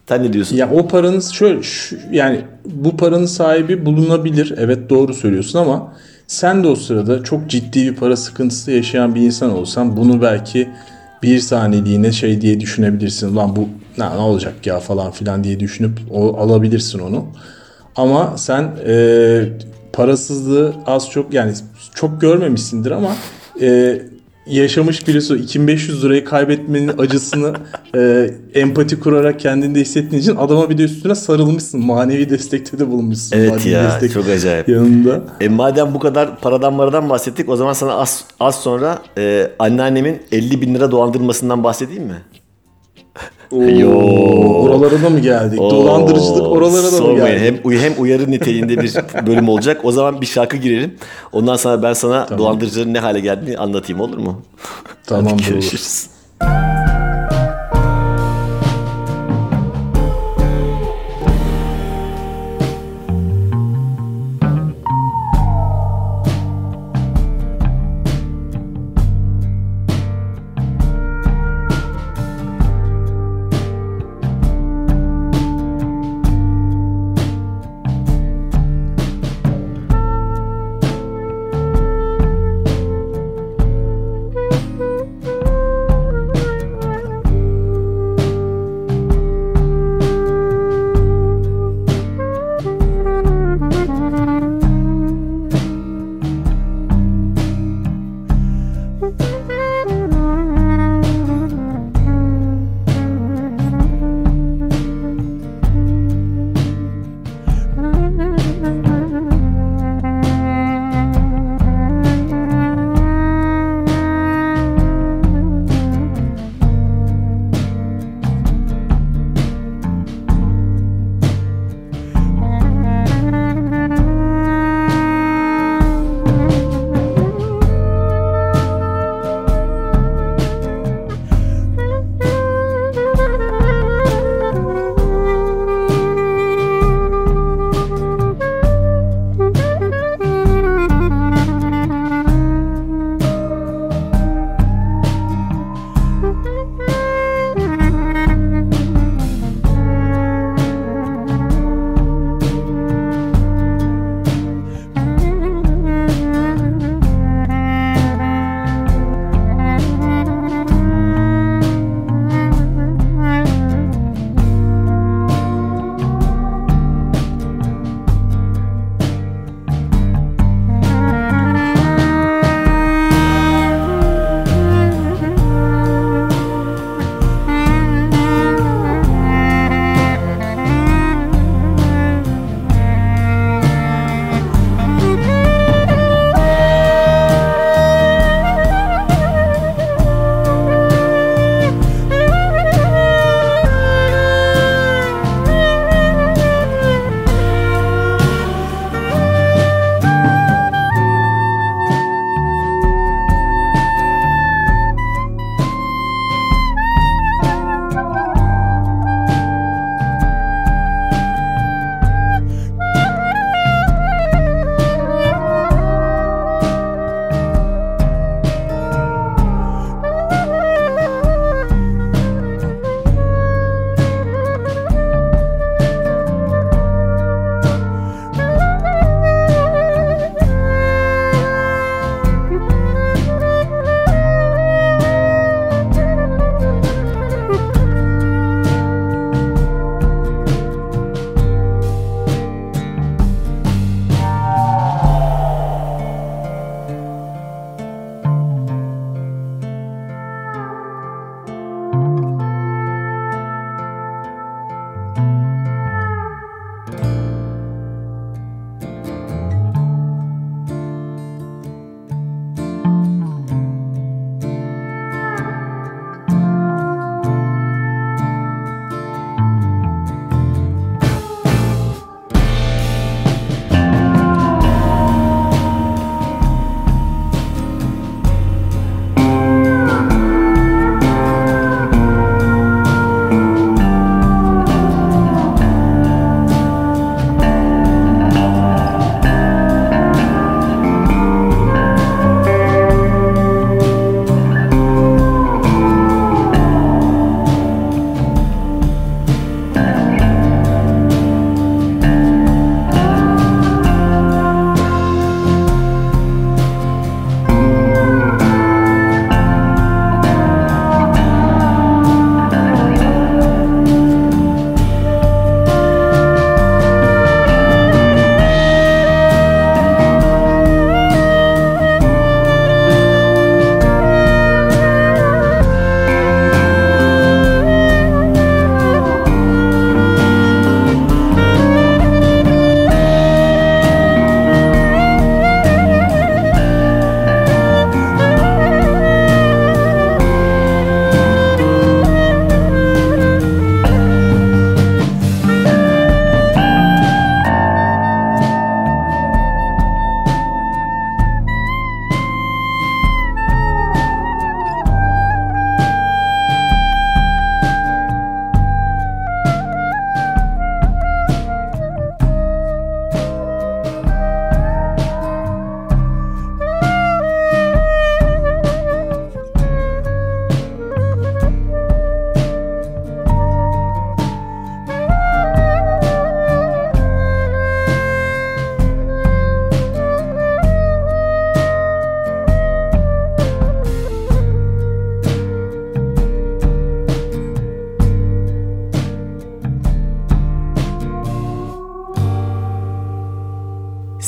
[0.08, 0.56] Sen ne diyorsun?
[0.56, 4.54] Ya o paranın şöyle şu- yani bu paranın sahibi bulunabilir.
[4.58, 5.92] Evet doğru söylüyorsun ama
[6.26, 10.68] sen de o sırada çok ciddi bir para sıkıntısı yaşayan bir insan olsan bunu belki
[11.22, 13.32] bir saniyeliğine şey diye düşünebilirsin.
[13.32, 17.26] Ulan bu ne, ne olacak ya falan filan diye düşünüp o, alabilirsin onu.
[17.96, 18.94] Ama sen e,
[19.96, 21.52] parasızlığı az çok yani
[21.94, 23.16] çok görmemişsindir ama
[23.60, 23.98] e,
[24.46, 27.52] yaşamış birisi 2500 lirayı kaybetmenin acısını
[27.96, 31.86] e, empati kurarak kendinde hissettiğin için adama bir de üstüne sarılmışsın.
[31.86, 33.36] Manevi destekte de bulunmuşsun.
[33.36, 34.68] Evet Manevi ya destek çok acayip.
[34.68, 35.22] yanında.
[35.40, 40.22] E madem bu kadar paradan maradan bahsettik o zaman sana az, az sonra e, anneannemin
[40.32, 42.16] 50 bin lira dolandırmasından bahsedeyim mi?
[43.54, 43.90] Yo.
[44.62, 45.60] Oralara da mı geldik?
[45.60, 47.62] Oo, Dolandırıcılık oralara da mı geldik?
[47.64, 48.94] Hem, hem uyarı niteliğinde bir
[49.26, 49.80] bölüm olacak.
[49.84, 50.94] O zaman bir şarkı girelim.
[51.32, 54.42] Ondan sonra ben sana dolandırıcıların ne hale geldiğini anlatayım olur mu?
[55.06, 56.73] Tamam Hadi olur.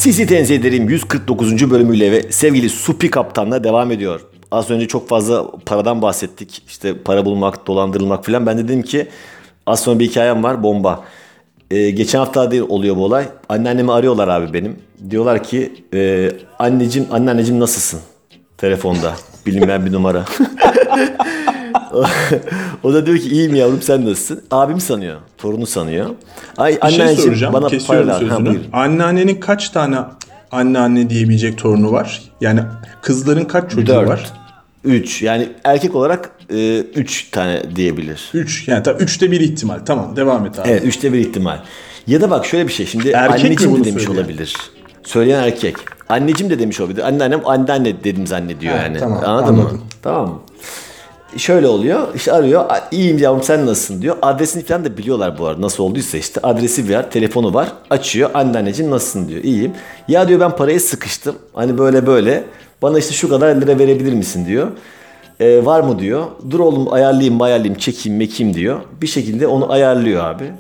[0.07, 1.71] Sizi tenzih ederim 149.
[1.71, 4.21] bölümüyle ve sevgili Supi Kaptan'la devam ediyor.
[4.51, 6.63] Az önce çok fazla paradan bahsettik.
[6.69, 8.47] İşte para bulmak, dolandırılmak falan.
[8.47, 9.09] Ben de dedim ki
[9.67, 11.05] az sonra bir hikayem var bomba.
[11.71, 13.25] Ee, geçen hafta değil oluyor bu olay.
[13.49, 14.77] Anneannemi arıyorlar abi benim.
[15.11, 18.01] Diyorlar ki e, anneciğim, anneanneciğim nasılsın?
[18.59, 19.15] Telefonda.
[19.47, 20.25] Bilinmeyen bir numara.
[22.83, 24.43] o da diyor ki iyiyim yavrum sen nasılsın?
[24.51, 25.17] Abim sanıyor.
[25.39, 26.11] Torunu sanıyor.
[26.57, 27.53] Ay Bir şey soracağım.
[27.55, 28.23] bana Kesiyorum ver.
[28.29, 28.39] Ha.
[28.73, 29.99] Anneannenin kaç tane
[30.53, 32.23] anneanne diyebilecek torunu var?
[32.41, 32.61] Yani
[33.03, 34.09] kızların kaç çocuğu Dört.
[34.09, 34.33] var?
[34.85, 38.31] 3 yani erkek olarak 3 tane diyebilir.
[38.35, 38.69] 3.
[38.69, 39.79] Yani tabii 3'te bir ihtimal.
[39.87, 40.69] Tamam devam et abi.
[40.69, 41.59] Evet 3'te bir ihtimal.
[42.07, 44.23] Ya da bak şöyle bir şey şimdi Erkek mi anneciğim de demiş söyleyen?
[44.25, 44.57] olabilir.
[45.05, 45.77] Söyleyen erkek.
[46.09, 47.03] Anneciğim de demiş olabilir.
[47.09, 48.99] Anneannem anneanne dedim zannediyor Ha, yani.
[48.99, 49.61] tamam, Anladın mı?
[49.61, 49.81] anladım.
[50.03, 50.41] Tamam mı?
[51.39, 52.01] Şöyle oluyor.
[52.15, 52.65] işte arıyor.
[52.69, 54.17] "A- İyiyim yavrum sen nasılsın diyor.
[54.23, 55.61] Adresini falan da biliyorlar bu arada.
[55.63, 56.41] Nasıl olduysa işte.
[56.43, 57.11] Adresi var.
[57.11, 57.69] Telefonu var.
[57.91, 58.31] Açıyor.
[58.35, 59.43] Anneanneciğim nasılsın diyor.
[59.45, 59.73] İyiyim.
[60.09, 61.35] Ya diyor ben parayı sıkıştım.
[61.55, 62.45] Hani böyle böyle.
[62.83, 64.69] Bana işte şu kadar lira verebilir misin diyor.
[65.41, 66.25] "E, var mı diyor.
[66.51, 68.81] Dur oğlum ayarlayayım ayarlayayım çekeyim mekeyim diyor.
[69.03, 70.51] Bir şekilde onu ayarlıyor abi.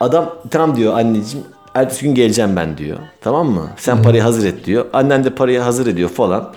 [0.00, 2.98] Adam tamam diyor anneciğim ertesi gün geleceğim ben diyor.
[3.20, 3.68] Tamam mı?
[3.76, 4.84] Sen parayı hazır et diyor.
[4.92, 6.52] Annen de parayı hazır ediyor falan.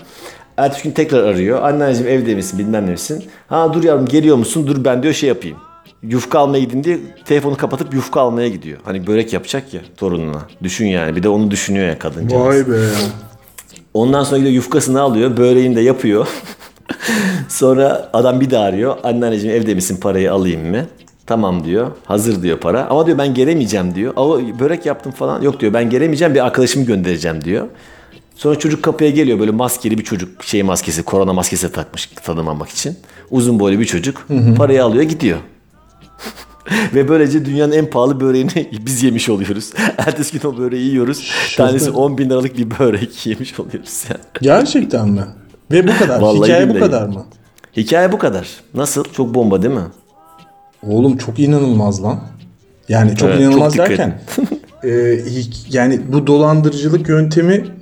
[0.60, 1.62] Ertesi gün tekrar arıyor.
[1.62, 3.24] Anneciğim evde misin bilmem ne misin?
[3.48, 4.66] Ha dur yavrum geliyor musun?
[4.66, 5.56] Dur ben diyor şey yapayım.
[6.02, 8.78] Yufka almaya gidin diye telefonu kapatıp yufka almaya gidiyor.
[8.84, 10.42] Hani börek yapacak ya torununa.
[10.62, 11.16] Düşün yani.
[11.16, 12.42] Bir de onu düşünüyor ya kadıncağız.
[12.42, 12.80] Vay be.
[13.94, 15.36] Ondan sonra gidiyor yufkasını alıyor.
[15.36, 16.28] Böreğini de yapıyor.
[17.48, 18.96] sonra adam bir daha arıyor.
[19.02, 20.86] Anneanneciğim evde misin parayı alayım mı?
[21.26, 21.90] Tamam diyor.
[22.04, 22.86] Hazır diyor para.
[22.90, 24.12] Ama diyor ben gelemeyeceğim diyor.
[24.16, 25.42] Ama börek yaptım falan.
[25.42, 27.66] Yok diyor ben gelemeyeceğim bir arkadaşımı göndereceğim diyor.
[28.40, 30.44] Sonra çocuk kapıya geliyor böyle maskeli bir çocuk.
[30.44, 32.96] Şey maskesi korona maskesi takmış tanımamak için.
[33.30, 34.26] Uzun boylu bir çocuk.
[34.56, 35.38] Parayı alıyor gidiyor.
[36.94, 39.72] Ve böylece dünyanın en pahalı böreğini biz yemiş oluyoruz.
[39.98, 41.30] Ertesi gün o böreği yiyoruz.
[41.56, 44.20] Tanesi 10 bin liralık bir börek yemiş oluyoruz yani.
[44.40, 45.24] Gerçekten mi?
[45.70, 46.20] Ve bu kadar.
[46.20, 47.24] Vallahi Hikaye bu kadar mı?
[47.76, 48.48] Hikaye bu kadar.
[48.74, 49.04] Nasıl?
[49.04, 49.86] Çok bomba değil mi?
[50.82, 52.20] Oğlum çok inanılmaz lan.
[52.88, 54.20] Yani çok Evet, inanılmaz çok derken
[54.84, 55.16] e,
[55.70, 57.79] yani bu dolandırıcılık yöntemi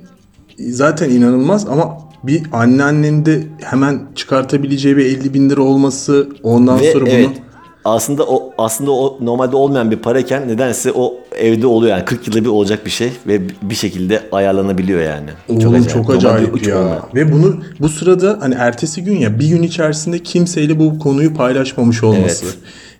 [0.59, 6.93] zaten inanılmaz ama bir anneannenin de hemen çıkartabileceği bir 50 bin lira olması ondan Ve
[6.93, 7.41] sonra bunu evet.
[7.85, 12.41] Aslında o aslında o normalde olmayan bir parayken nedense o evde oluyor yani 40 yılda
[12.41, 15.29] bir olacak bir şey ve bir şekilde ayarlanabiliyor yani.
[15.49, 16.79] Oğlum çok acayip hiç ya.
[16.79, 17.01] olmuyor.
[17.15, 22.03] Ve bunu bu sırada hani ertesi gün ya bir gün içerisinde kimseyle bu konuyu paylaşmamış
[22.03, 22.45] olması.
[22.45, 22.57] Evet.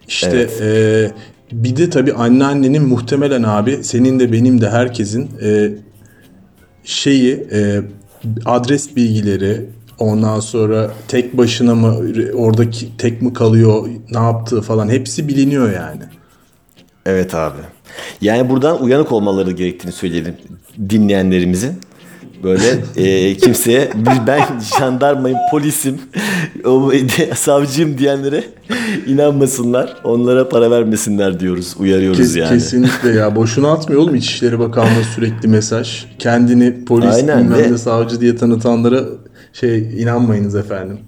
[0.08, 1.12] İşte e,
[1.52, 5.72] bir de tabii anneannenin muhtemelen abi senin de benim de herkesin e,
[6.90, 7.82] şeyi e,
[8.46, 9.66] adres bilgileri
[10.00, 11.96] ondan sonra tek başına mı
[12.34, 16.02] oradaki tek mi kalıyor ne yaptığı falan hepsi biliniyor yani.
[17.06, 17.58] Evet abi.
[18.22, 20.36] Yani buradan uyanık olmaları gerektiğini söyleyelim
[20.90, 21.74] dinleyenlerimizin.
[22.44, 22.64] Böyle
[22.96, 24.42] e, kimseye bir ben
[24.80, 25.98] jandarmayım, polisim,
[27.36, 28.44] savcıyım diyenlere
[29.08, 29.96] inanmasınlar.
[30.04, 31.76] Onlara para vermesinler diyoruz.
[31.80, 32.50] Uyarıyoruz Kes- yani.
[32.50, 33.36] Kesinlikle ya.
[33.36, 36.06] Boşuna atmıyor oğlum İçişleri Bakanlığı sürekli mesaj.
[36.20, 39.04] Kendini polis Aynen bilmem ve- savcı diye tanıtanlara
[39.54, 41.00] şey inanmayınız efendim.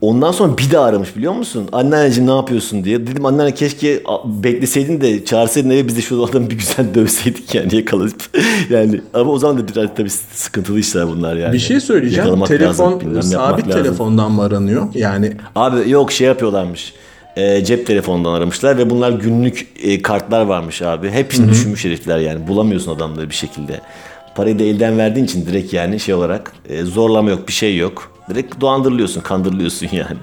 [0.00, 1.68] Ondan sonra bir daha aramış biliyor musun?
[1.72, 3.06] Anneanneciğim ne yapıyorsun diye.
[3.06, 7.76] Dedim anneanne keşke bekleseydin de çağırsaydın eve biz de şu adamı bir güzel dövseydik yani
[7.76, 8.22] yakalayıp.
[8.70, 11.52] yani ama o zaman da biraz tabii sıkıntılı işler bunlar yani.
[11.52, 12.24] Bir şey söyleyeceğim.
[12.24, 13.82] Yakalamak Telefon lazım, bilmem sabit lazım.
[13.82, 14.88] telefondan mı aranıyor?
[14.94, 16.94] Yani Abi yok şey yapıyorlarmış.
[17.36, 21.10] E, cep telefonundan aramışlar ve bunlar günlük e, kartlar varmış abi.
[21.10, 22.48] Hepsini düşünmüş herifler yani.
[22.48, 23.80] Bulamıyorsun adamları bir şekilde.
[24.34, 28.12] Parayı da elden verdiğin için direkt yani şey olarak e, zorlama yok bir şey yok.
[28.30, 30.18] Direkt dolandırılıyorsun, kandırılıyorsun yani.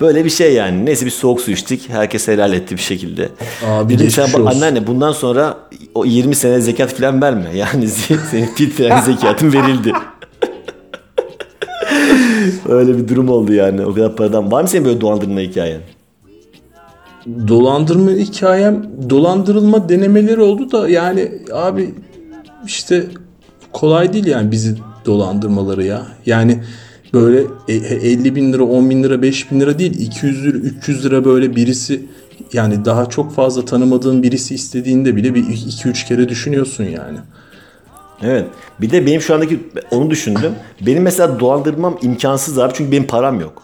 [0.00, 0.86] Böyle bir şey yani.
[0.86, 1.88] Neyse bir soğuk su içtik.
[1.88, 3.28] Herkes helal etti bir şekilde.
[3.66, 5.56] Abi Dedim sen bak anneanne bundan sonra
[5.94, 7.50] o 20 sene zekat falan verme.
[7.56, 9.92] Yani senin titreyen zekatın verildi.
[12.68, 13.86] Öyle bir durum oldu yani.
[13.86, 14.52] O kadar paradan.
[14.52, 15.80] Var mı senin böyle dolandırma hikayen?
[17.48, 21.94] dolandırma hikayem dolandırılma denemeleri oldu da yani abi
[22.66, 23.04] işte
[23.72, 26.06] kolay değil yani bizi dolandırmaları ya.
[26.26, 26.62] Yani
[27.16, 30.58] böyle e- e- 50 bin lira 10 bin lira 5 bin lira değil 200 lira
[30.58, 32.02] 300 lira böyle birisi
[32.52, 37.18] yani daha çok fazla tanımadığın birisi istediğinde bile bir 2-3 kere düşünüyorsun yani.
[38.22, 38.46] Evet.
[38.80, 40.52] Bir de benim şu andaki onu düşündüm.
[40.80, 43.62] Benim mesela dolandırmam imkansız abi çünkü benim param yok.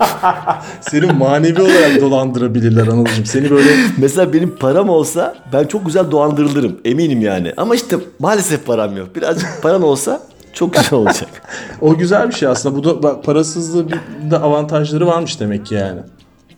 [0.80, 3.26] Seni manevi olarak dolandırabilirler Anılcım.
[3.26, 6.80] Seni böyle Mesela benim param olsa ben çok güzel dolandırılırım.
[6.84, 7.52] Eminim yani.
[7.56, 9.16] Ama işte maalesef param yok.
[9.16, 10.20] Birazcık paran olsa
[10.52, 11.28] çok güzel olacak.
[11.80, 12.76] o güzel bir şey aslında.
[12.76, 16.00] Bu da bak, parasızlığı bir de avantajları varmış demek ki yani.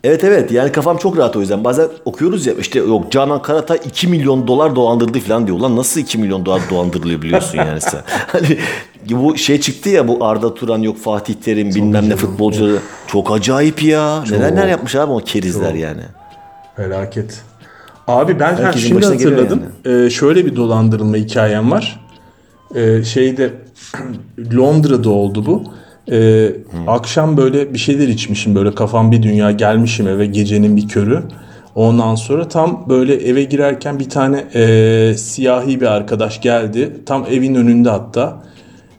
[0.04, 1.64] Evet evet yani kafam çok rahat o yüzden.
[1.64, 5.58] Bazen okuyoruz ya işte yok Canan Karatay 2 milyon dolar dolandırdı falan diyor.
[5.58, 8.00] Ulan nasıl 2 milyon dolar dolandırılıyor biliyorsun yani sen.
[8.26, 8.58] Hani
[9.10, 12.78] bu şey çıktı ya bu Arda Turan yok Fatih Terim bilmem ne futbolcuları.
[13.06, 14.24] Çok acayip ya.
[14.30, 16.02] Neler neler yapmış abi o kerizler yani.
[16.76, 17.42] Felaket.
[18.08, 19.62] Abi ben Herkesin şimdi hatırladım.
[19.84, 22.00] Ee, şöyle bir dolandırılma hikayem var.
[22.74, 23.50] Ee, şeyde
[24.56, 25.64] Londra'da oldu bu.
[26.10, 26.50] Ee,
[26.86, 31.22] Akşam böyle bir şeyler içmişim böyle kafam bir dünya gelmişim eve gecenin bir körü.
[31.74, 36.96] Ondan sonra tam böyle eve girerken bir tane e, siyahi bir arkadaş geldi.
[37.06, 38.42] Tam evin önünde hatta.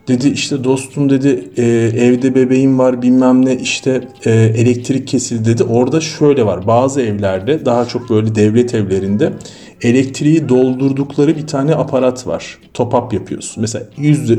[0.07, 1.63] Dedi işte dostum dedi e,
[2.05, 5.63] evde bebeğim var bilmem ne işte e, elektrik kesildi dedi.
[5.63, 9.33] Orada şöyle var bazı evlerde daha çok böyle devlet evlerinde
[9.81, 12.57] elektriği doldurdukları bir tane aparat var.
[12.73, 13.61] Top up yapıyorsun.
[13.61, 14.31] Mesela 100,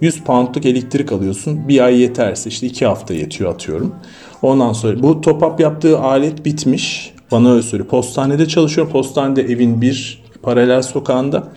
[0.00, 1.68] 100 poundluk elektrik alıyorsun.
[1.68, 3.94] Bir ay yeterse işte 2 hafta yetiyor atıyorum.
[4.42, 7.14] Ondan sonra bu top up yaptığı alet bitmiş.
[7.32, 7.88] Bana öyle söylüyor.
[7.90, 8.92] Postanede çalışıyorum.
[8.92, 11.48] Postanede evin bir paralel sokağında.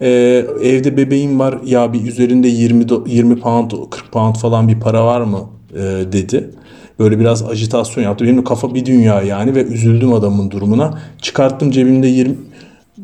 [0.00, 4.80] Ee, evde bebeğim var ya bir üzerinde 20 do- 20 pound 40 pound falan bir
[4.80, 5.40] para var mı
[5.74, 6.50] Ee, dedi.
[6.98, 8.24] Böyle biraz ajitasyon yaptı.
[8.24, 10.98] Benim kafa bir dünya yani ve üzüldüm adamın durumuna.
[11.22, 12.36] Çıkarttım cebimde 20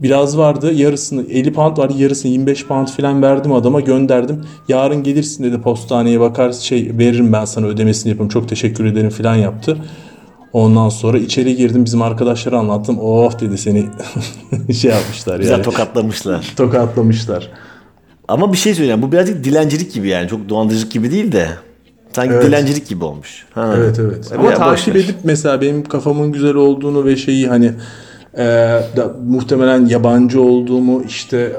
[0.03, 4.45] biraz vardı yarısını 50 pound var yarısını 25 pound falan verdim adama gönderdim.
[4.69, 9.35] Yarın gelirsin dedi postaneye bakar şey veririm ben sana ödemesini yaparım çok teşekkür ederim falan
[9.35, 9.77] yaptı.
[10.53, 12.99] Ondan sonra içeri girdim bizim arkadaşlara anlattım.
[13.01, 13.85] Oh dedi seni
[14.75, 15.63] şey yapmışlar Güzel yani.
[15.63, 16.53] tokatlamışlar.
[16.57, 17.51] Tokatlamışlar.
[18.29, 21.49] Ama bir şey söyleyeyim bu birazcık dilencilik gibi yani çok dolandırıcılık gibi değil de.
[22.13, 22.45] Sanki Evet.
[22.47, 23.47] dilencilik gibi olmuş.
[23.55, 23.75] Ha.
[23.79, 24.33] Evet evet.
[24.39, 27.73] Ama boş takip edip mesela benim kafamın güzel olduğunu ve şeyi hani
[28.37, 28.43] e,
[28.97, 31.57] da, muhtemelen yabancı olduğumu işte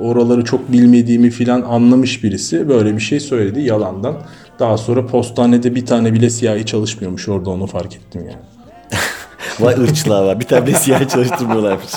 [0.00, 4.16] oraları çok bilmediğimi filan anlamış birisi böyle bir şey söyledi yalandan.
[4.58, 8.42] Daha sonra postanede bir tane bile siyahi çalışmıyormuş orada onu fark ettim yani.
[9.60, 10.40] Vay ırçlığa var.
[10.40, 11.92] Bir tane de siyah çalıştırmıyorlarmış.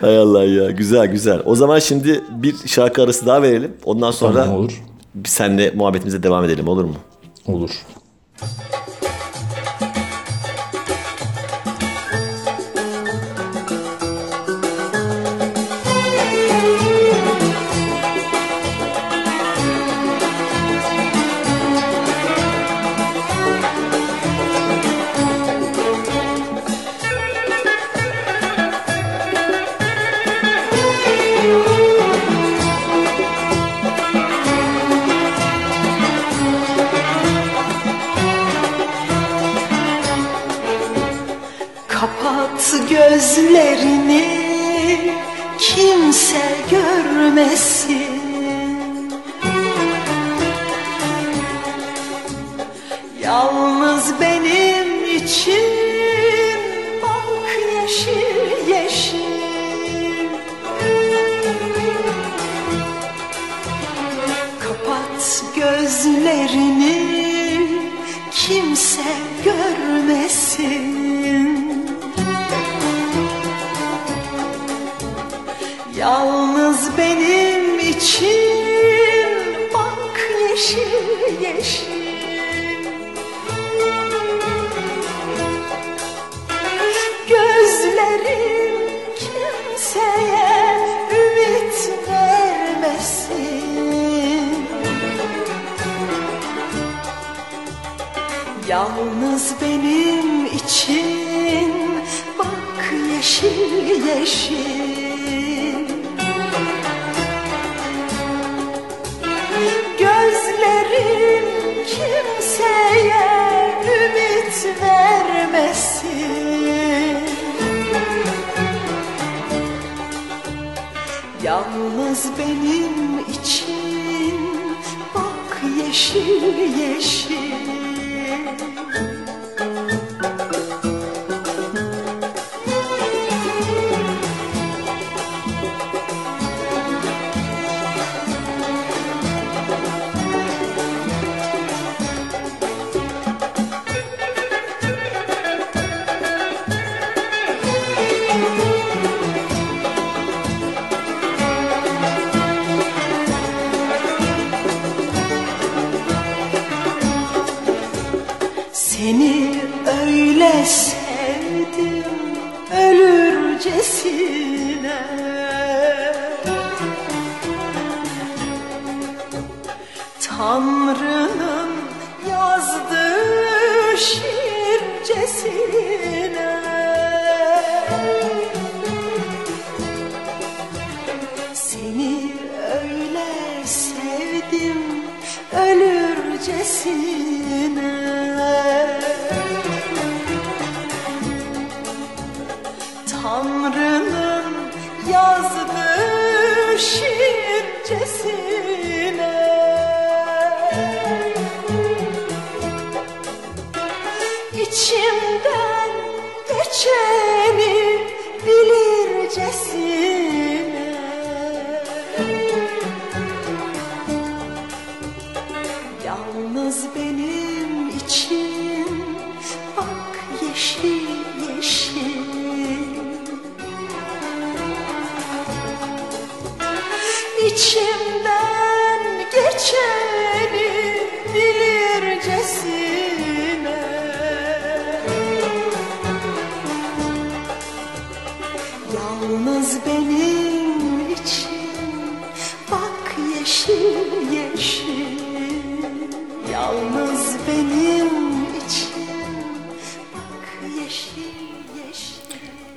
[0.00, 0.70] Hay Allah ya.
[0.70, 1.40] Güzel güzel.
[1.44, 3.72] O zaman şimdi bir şarkı arası daha verelim.
[3.84, 4.82] Ondan sonra Tamam, olur.
[5.14, 6.94] biz seninle muhabbetimize devam edelim olur mu?
[7.46, 7.70] Olur.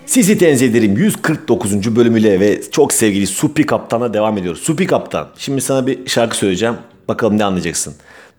[0.06, 1.96] Sizi tenzih ederim 149.
[1.96, 4.62] bölümüyle ve çok sevgili Supi Kaptan'a devam ediyoruz.
[4.62, 6.76] Supi Kaptan şimdi sana bir şarkı söyleyeceğim.
[7.08, 7.94] Bakalım ne anlayacaksın.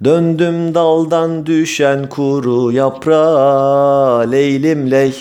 [0.04, 5.14] Döndüm daldan düşen kuru yaprağa leylim ley.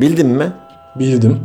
[0.00, 0.52] Bildin mi?
[0.98, 1.38] Bildim.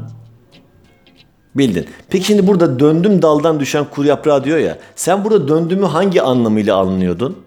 [1.55, 1.85] Bildin.
[2.09, 4.77] Peki şimdi burada döndüm daldan düşen kuru yaprağı diyor ya.
[4.95, 7.37] Sen burada döndümü hangi anlamıyla anlıyordun?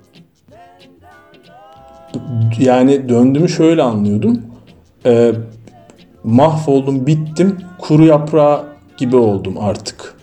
[2.58, 4.47] Yani döndüğümü şöyle anlıyordum.
[5.08, 5.32] Ee,
[6.24, 8.62] mahvoldum, bittim, kuru yaprağı
[8.96, 10.14] gibi oldum artık.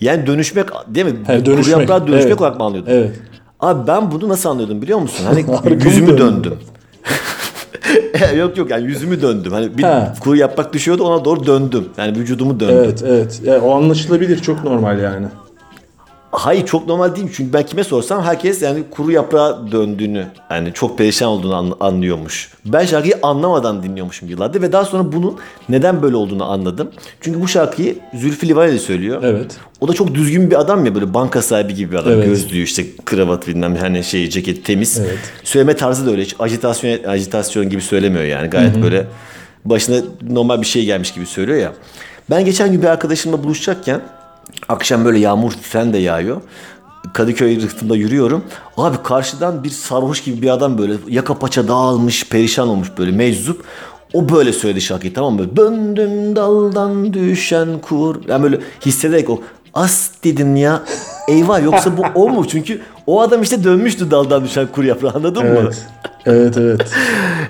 [0.00, 1.12] Yani dönüşmek değil mi?
[1.26, 2.40] He, Kuru dönüşmek, yaprağa dönüşmek evet.
[2.40, 2.90] olarak mı anlıyordun?
[2.90, 3.10] Evet.
[3.60, 5.24] Abi ben bunu nasıl anlıyordum biliyor musun?
[5.24, 5.44] Hani
[5.84, 6.54] yüzümü döndüm.
[8.38, 9.52] yok yok yani yüzümü döndüm.
[9.52, 10.12] Hani bir He.
[10.20, 11.84] kuru yaprak düşüyordu ona doğru döndüm.
[11.96, 12.76] Yani vücudumu döndüm.
[12.84, 13.40] Evet, evet.
[13.44, 15.26] Yani o anlaşılabilir, çok normal yani.
[16.32, 20.98] Hayır çok normal değil çünkü ben kime sorsam herkes yani kuru yaprağa döndüğünü yani çok
[20.98, 22.52] perişan olduğunu an- anlıyormuş.
[22.64, 25.36] Ben şarkıyı anlamadan dinliyormuşum yıllardır ve daha sonra bunun
[25.68, 26.90] neden böyle olduğunu anladım.
[27.20, 29.22] Çünkü bu şarkıyı Zülfü Livaneli söylüyor.
[29.24, 29.56] Evet.
[29.80, 32.12] O da çok düzgün bir adam ya böyle banka sahibi gibi bir adam.
[32.12, 32.24] Evet.
[32.24, 34.98] Gözlüğü işte kravat bilmem hani şey ceket temiz.
[35.00, 35.18] Evet.
[35.44, 36.22] Söyleme tarzı da öyle.
[36.22, 38.50] Hiç ajitasyon, ajitasyon gibi söylemiyor yani.
[38.50, 39.06] Gayet böyle
[39.64, 39.96] başına
[40.30, 41.72] normal bir şey gelmiş gibi söylüyor ya.
[42.30, 44.00] Ben geçen gün bir arkadaşımla buluşacakken
[44.68, 46.40] akşam böyle yağmur falan da yağıyor.
[47.12, 48.44] Kadıköy rıhtımda yürüyorum.
[48.76, 53.64] Abi karşıdan bir sarhoş gibi bir adam böyle yaka paça dağılmış, perişan olmuş böyle meczup.
[54.12, 55.56] O böyle söyledi şarkıyı tamam mı?
[55.56, 58.16] Döndüm daldan düşen kur.
[58.28, 59.40] Yani böyle hissederek o
[59.74, 60.82] as dedim ya.
[61.28, 62.48] Eyvah yoksa bu o mu?
[62.48, 65.58] Çünkü o adam işte dönmüştü daldan düşen kur yaprağı anladın mı?
[65.62, 65.86] Evet.
[66.26, 66.80] Evet, evet.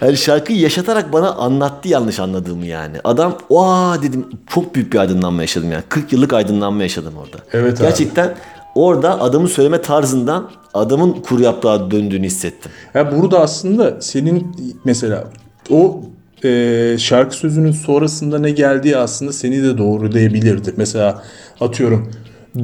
[0.01, 2.97] Yani şarkıyı yaşatarak bana anlattı yanlış anladığımı yani.
[3.05, 5.83] Adam oha dedim çok büyük bir aydınlanma yaşadım yani.
[5.89, 7.37] 40 yıllık aydınlanma yaşadım orada.
[7.53, 7.87] Evet abi.
[7.87, 8.35] Gerçekten
[8.75, 12.71] orada adamın söyleme tarzından adamın kuru yaprağa döndüğünü hissettim.
[12.95, 15.25] Ya burada aslında senin mesela
[15.71, 16.01] o
[16.45, 20.75] e, şarkı sözünün sonrasında ne geldiği aslında seni de doğrulayabilirdi.
[20.77, 21.23] Mesela
[21.61, 22.11] atıyorum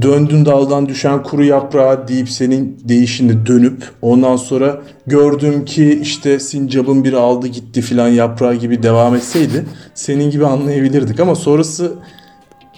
[0.02, 7.04] döndün daldan düşen kuru yaprağı deyip senin değişini dönüp ondan sonra gördüm ki işte sincabın
[7.04, 11.92] biri aldı gitti filan yaprağı gibi devam etseydi senin gibi anlayabilirdik ama sonrası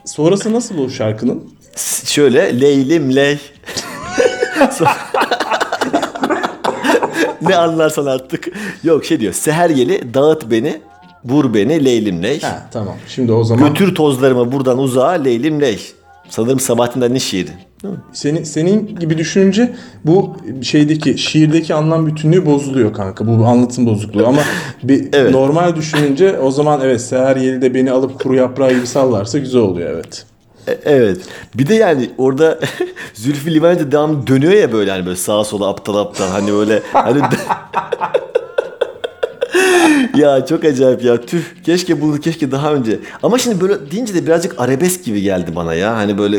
[0.04, 1.44] sonrası nasıl o şarkının?
[2.04, 3.38] Şöyle leylim ley.
[7.42, 8.48] Ne anlarsan artık.
[8.84, 9.32] Yok şey diyor.
[9.32, 10.80] Seher yeli dağıt beni,
[11.24, 12.40] vur beni leylim ley.
[12.40, 12.94] Ha tamam.
[13.08, 15.78] Şimdi o zaman Götür tozlarımı buradan uzağa leylim ley.
[16.30, 17.50] Sanırım Sabahattin Ali'nin şiiri.
[18.12, 19.74] Senin senin gibi düşününce
[20.04, 23.26] bu şeydeki şiirdeki anlam bütünlüğü bozuluyor kanka.
[23.26, 24.40] Bu anlatım bozukluğu ama
[24.82, 25.30] bir Evet.
[25.32, 29.60] normal düşününce o zaman evet Seher Yeli de beni alıp kuru yaprağı gibi sallarsa güzel
[29.60, 30.24] oluyor evet.
[30.68, 31.18] E- Evet.
[31.54, 32.58] Bir de yani orada
[33.14, 36.82] Zülfü Livaneli de devamlı dönüyor ya böyle hani böyle sağa sola aptal aptal hani böyle
[36.92, 37.20] hani
[40.16, 44.26] ya çok acayip ya tüh keşke bunu keşke daha önce ama şimdi böyle deyince de
[44.26, 46.36] birazcık arabesk gibi geldi bana ya hani böyle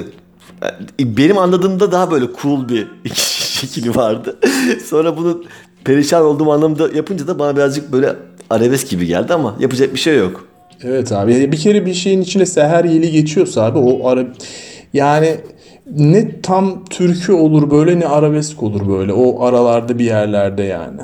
[0.99, 4.39] e, benim anladığımda daha böyle cool bir şekili vardı
[4.85, 5.43] sonra bunu
[5.83, 8.15] perişan olduğum anlamda yapınca da bana birazcık böyle
[8.49, 10.45] arabesk gibi geldi ama yapacak bir şey yok.
[10.83, 14.25] Evet abi bir kere bir şeyin içine Seher Yeli geçiyorsa abi o ara
[14.93, 15.35] yani
[15.97, 21.01] ne tam türkü olur böyle ne arabesk olur böyle o aralarda bir yerlerde yani.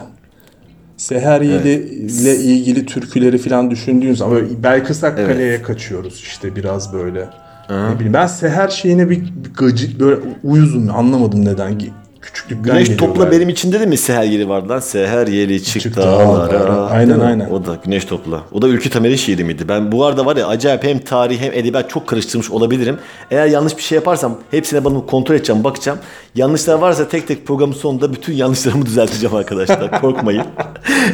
[0.97, 1.73] Seher Yeli
[2.21, 7.29] ile ilgili türküleri falan düşündüğün zaman böyle Belkıs Akkale'ye kaçıyoruz işte biraz böyle.
[7.69, 11.79] Ne bileyim ben Seher şeyine bir, bir gıcık böyle uyuzum anlamadım neden.
[12.25, 14.79] Küçüklükten Güneş topla benim içinde de mi seher yeri vardı lan?
[14.79, 16.53] Seher yeri çık Çık dağlara.
[16.53, 16.85] dağlara.
[16.85, 17.49] Aynen, aynen.
[17.49, 18.41] O da Güneş topla.
[18.51, 19.63] O da Ülkü Tamer'in şiiri miydi?
[19.69, 22.97] Ben bu arada var ya acayip hem tarih hem edebiyat çok karıştırmış olabilirim.
[23.31, 25.99] Eğer yanlış bir şey yaparsam hepsine bana kontrol edeceğim, bakacağım.
[26.35, 30.01] Yanlışlar varsa tek tek programın sonunda bütün yanlışlarımı düzelteceğim arkadaşlar.
[30.01, 30.43] Korkmayın.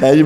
[0.02, 0.26] Yani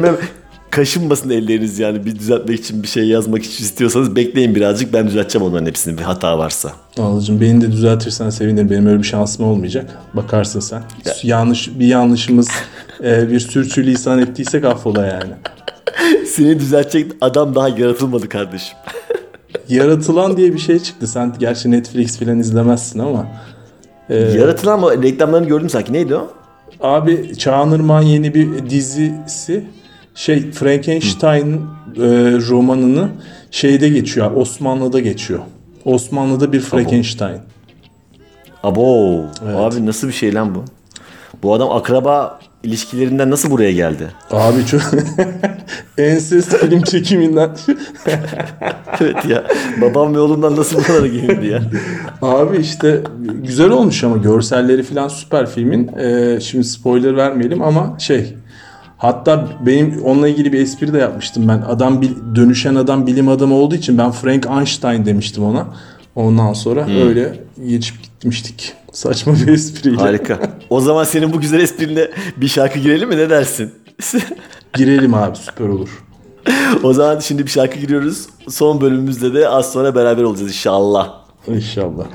[0.76, 5.48] kaşınmasın elleriniz yani bir düzeltmek için bir şey yazmak için istiyorsanız bekleyin birazcık ben düzelteceğim
[5.48, 6.72] onların hepsini bir hata varsa.
[6.98, 7.42] Anladım.
[7.42, 8.70] Beni de düzeltirsen sevinirim.
[8.70, 9.98] Benim öyle bir şansım olmayacak.
[10.14, 10.84] Bakarsın sen.
[11.24, 12.48] Yanlış bir yanlışımız
[13.04, 15.34] e, bir sürçülisan ettiysek affola yani.
[16.28, 18.78] Seni düzeltecek adam daha yaratılmadı kardeşim.
[19.70, 21.08] Yaratılan diye bir şey çıktı.
[21.08, 23.28] Sen gerçi Netflix falan izlemezsin ama.
[24.10, 25.04] e, Yaratılan mı?
[25.04, 25.94] Reklamlarını gördüm sanki.
[25.94, 26.34] Neydi o?
[26.82, 29.64] Abi Çağan Irmak'ın yeni bir dizisi
[30.16, 31.54] şey Frankenstein
[31.98, 32.08] e,
[32.50, 33.10] romanını
[33.52, 34.32] şeyde geçiyor.
[34.36, 35.40] Osmanlı'da geçiyor.
[35.86, 37.38] Osmanlı'da bir Frankenstein.
[38.64, 39.22] Abo.
[39.56, 40.66] Abi nasıl bir şey lan bu?
[41.44, 44.08] Bu adam akraba ilişkilerinden nasıl buraya geldi?
[44.32, 44.82] Abi çok
[45.98, 47.50] ensest film çekiminden.
[49.02, 49.44] evet ya.
[49.82, 51.62] Babam ve oğlumdan nasıl buralara gelindi ya?
[52.22, 53.02] Abi işte
[53.44, 55.88] güzel olmuş ama görselleri falan süper filmin.
[55.98, 58.36] Ee, şimdi spoiler vermeyelim ama şey
[58.98, 61.62] hatta benim onunla ilgili bir espri de yapmıştım ben.
[61.62, 65.68] Adam bil- dönüşen adam bilim adamı olduğu için ben Frank Einstein demiştim ona.
[66.16, 68.74] Ondan sonra öyle geçip gitmiştik.
[68.92, 69.98] Saçma bir espriyle.
[69.98, 70.40] Harika.
[70.70, 73.18] O zaman senin bu güzel esprinle bir şarkı girelim mi?
[73.18, 73.72] Ne dersin?
[74.74, 76.04] Girelim abi süper olur.
[76.84, 78.26] o zaman şimdi bir şarkı giriyoruz.
[78.50, 81.14] Son bölümümüzde de az sonra beraber olacağız inşallah.
[81.48, 82.06] İnşallah.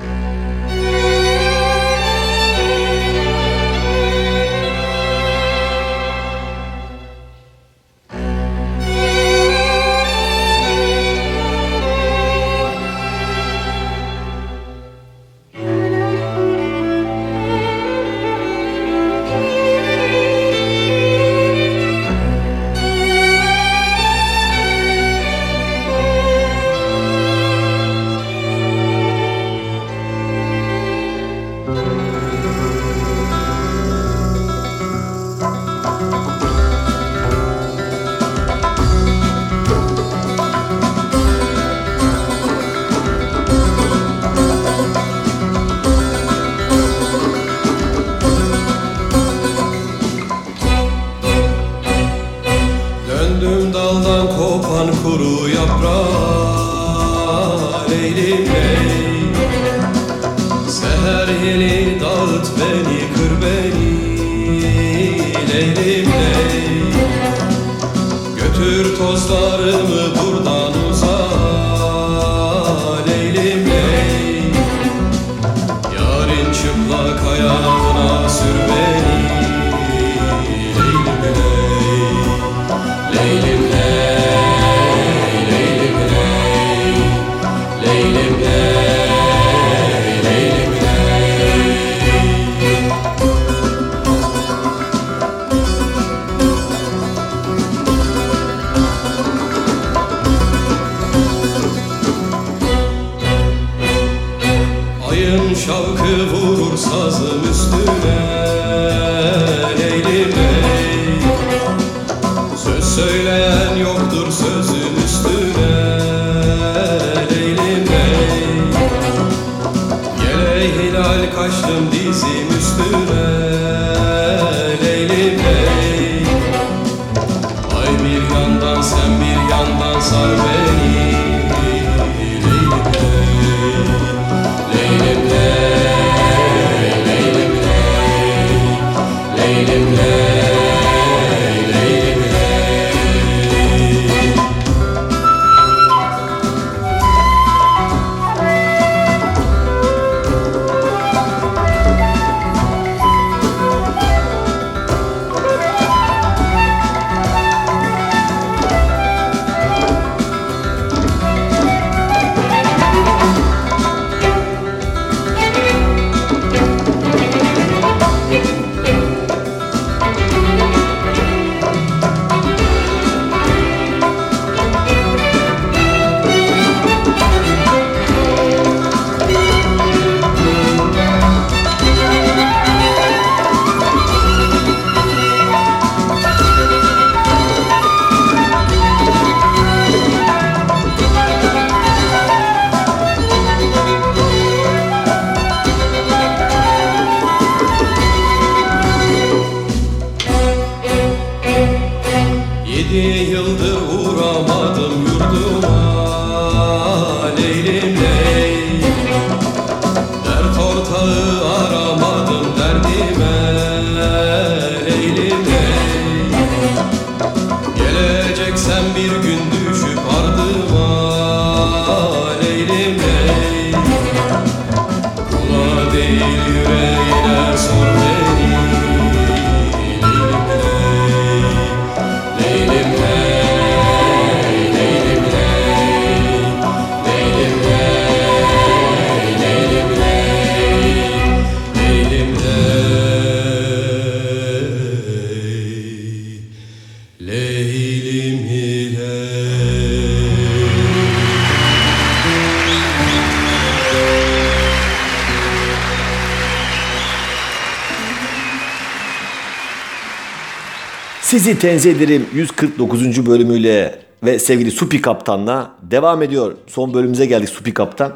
[261.51, 263.25] Sizi tenzih ederim 149.
[263.25, 266.55] bölümüyle ve sevgili Supi Kaptan'la devam ediyor.
[266.67, 268.13] Son bölümümüze geldik Supi Kaptan.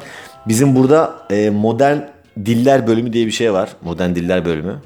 [0.48, 1.98] Bizim burada e, modern
[2.44, 3.70] diller bölümü diye bir şey var.
[3.82, 4.76] Modern diller bölümü.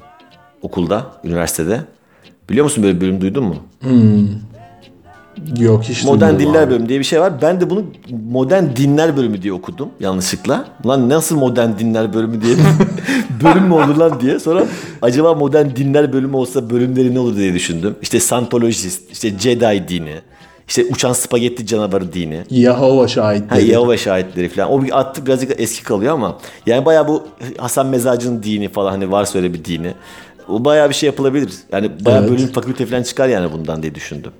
[0.61, 1.81] Okulda, üniversitede.
[2.49, 3.55] Biliyor musun böyle bir bölüm duydun mu?
[5.59, 6.71] Yok hiç Modern diller abi.
[6.71, 7.41] bölümü diye bir şey var.
[7.41, 7.83] Ben de bunu
[8.31, 10.65] modern dinler bölümü diye okudum yanlışlıkla.
[10.85, 12.55] Lan nasıl modern dinler bölümü diye
[13.43, 14.39] bölüm mü olur lan diye.
[14.39, 14.65] Sonra
[15.01, 17.95] acaba modern dinler bölümü olsa bölümleri ne olur diye düşündüm.
[18.01, 20.15] İşte Scientologist, işte Jedi dini,
[20.67, 22.43] işte uçan spagetti canavarı dini.
[22.49, 23.67] Yahova Ha, şahitleri.
[23.71, 24.71] Yahova şahitleri falan.
[24.71, 27.23] O bir attı birazcık eski kalıyor ama yani bayağı bu
[27.57, 29.93] Hasan Mezacı'nın dini falan hani varsa öyle bir dini.
[30.49, 31.53] O bayağı bir şey yapılabilir.
[31.71, 32.31] Yani bayağı Evet.
[32.31, 34.31] bölüm fakülte falan çıkar yani bundan diye düşündüm.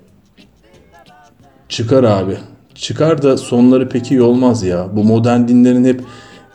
[1.72, 2.36] Çıkar abi.
[2.74, 4.88] Çıkar da sonları pek iyi olmaz ya.
[4.92, 6.00] Bu modern dinlerin hep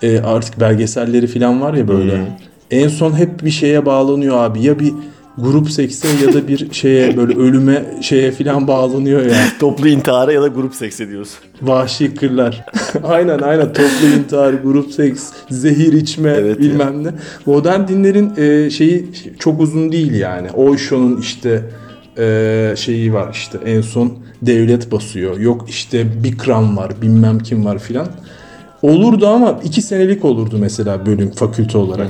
[0.01, 2.37] e, artık belgeselleri falan var ya böyle.
[2.71, 4.61] En son hep bir şeye bağlanıyor abi.
[4.61, 4.93] Ya bir
[5.37, 9.35] grup sekse ya da bir şeye böyle ölüme şeye falan bağlanıyor ya.
[9.59, 11.33] Toplu intihara ya da grup seks ediyoruz.
[11.61, 12.65] Vahşi kırlar.
[13.03, 17.09] aynen aynen toplu intihar, grup seks, zehir içme Evet bilmem ne.
[17.45, 19.09] Modern dinlerin e, şeyi
[19.39, 20.51] çok uzun değil yani.
[20.51, 21.63] Osho'nun işte
[22.17, 25.37] e, şeyi var işte en son devlet basıyor.
[25.39, 28.07] Yok işte Bikram var bilmem kim var filan.
[28.81, 32.09] Olurdu ama iki senelik olurdu mesela bölüm fakülte olarak.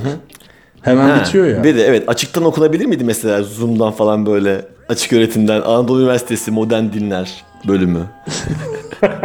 [0.82, 1.64] Hemen Ha, bitiyor ya.
[1.64, 6.92] Bir de evet açıktan okunabilir miydi mesela Zoom'dan falan böyle açık öğretimden Anadolu Üniversitesi Modern
[6.92, 8.02] Dinler bölümü.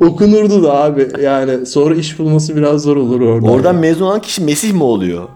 [0.00, 1.08] Okunurdu da abi.
[1.22, 3.50] Yani sonra iş bulması biraz zor olur orada.
[3.50, 5.28] Oradan mezun olan kişi Mesih mi oluyor?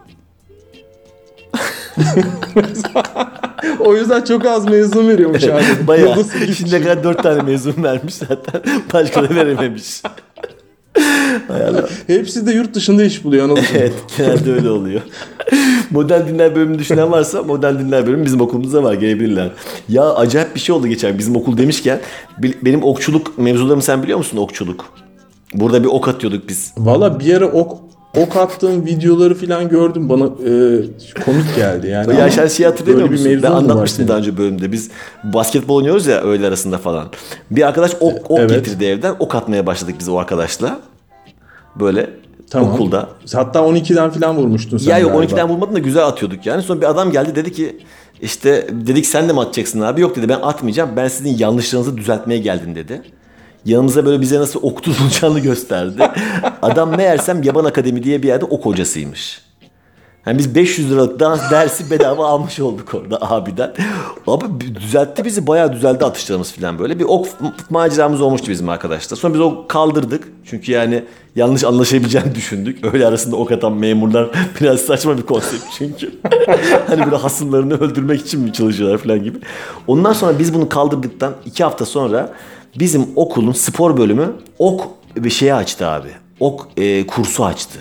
[3.79, 5.63] O yüzden çok az mezun veriyormuş abi.
[5.87, 6.25] Bayağı.
[6.57, 8.63] Şimdiye kadar dört tane mezun vermiş zaten.
[8.93, 10.03] Başka da verememiş.
[12.07, 13.65] Hepsi de yurt dışında iş buluyor Anadolu.
[13.75, 15.01] evet genelde öyle oluyor.
[15.91, 19.51] modern dinler bölümünü düşünen varsa modern dinler bölümü bizim okulumuzda var gelebilirler.
[19.89, 22.01] Ya acayip bir şey oldu geçen bizim okul demişken
[22.63, 24.85] benim okçuluk mevzularımı sen biliyor musun okçuluk?
[25.55, 26.73] Burada bir ok atıyorduk biz.
[26.79, 27.79] Valla bir ara ok
[28.17, 30.51] ok attığım videoları falan gördüm bana e,
[31.25, 32.17] komik geldi yani.
[32.19, 33.29] Ya sen şey bir musun?
[33.29, 34.73] mevzu Ben anlatmıştım daha önce bölümde.
[34.73, 34.91] Biz
[35.25, 37.09] basketbol oynuyoruz ya öğle arasında falan.
[37.51, 38.51] Bir arkadaş ok, ok Evet.
[38.51, 39.17] getirdi evden.
[39.19, 40.81] Ok atmaya başladık biz o arkadaşla.
[41.81, 42.11] Böyle
[42.51, 42.73] Tamam.
[42.73, 43.09] okulda.
[43.35, 45.33] Hatta 12'den falan vurmuştun sen Ya yok galiba.
[45.35, 46.63] 12'den vurmadın da güzel atıyorduk yani.
[46.63, 47.79] Sonra bir adam geldi dedi ki
[48.23, 50.01] işte dedik sen de mi atacaksın abi?
[50.01, 50.91] Yok dedi ben atmayacağım.
[50.97, 53.03] Ben sizin yanlışlarınızı düzeltmeye geldim dedi.
[53.65, 56.11] Yanımıza böyle bize nasıl ok tutulacağını gösterdi.
[56.63, 59.51] Adam meğersem Yaban Akademi diye bir yerde ok hocasıymış.
[60.27, 63.73] Yani biz 500 liralık dans dersi bedava almış olduk orada abiden.
[64.27, 64.45] Abi
[64.75, 66.99] düzeltti bizi bayağı düzeldi atışlarımız falan böyle.
[66.99, 67.27] Bir ok
[67.71, 69.17] maceramız olmuştu bizim arkadaşlar.
[69.17, 70.29] Sonra biz o kaldırdık.
[70.45, 71.05] Çünkü yani
[71.37, 72.85] yanlış anlaşabileceğini düşündük.
[72.93, 74.31] Öyle arasında ok atan memurlar
[74.61, 76.11] biraz saçma bir konsept çünkü.
[76.87, 79.39] hani böyle hasımlarını öldürmek için mi çalışıyorlar falan gibi.
[79.87, 82.33] Ondan sonra biz bunu kaldırdıktan iki hafta sonra
[82.79, 86.09] bizim okulun spor bölümü ok bir şeye açtı abi.
[86.41, 87.79] Ok e, kursu açtı.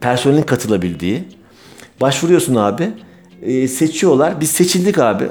[0.00, 1.24] Personelin katılabildiği.
[2.00, 2.90] Başvuruyorsun abi.
[3.42, 4.40] E, seçiyorlar.
[4.40, 5.24] Biz seçildik abi.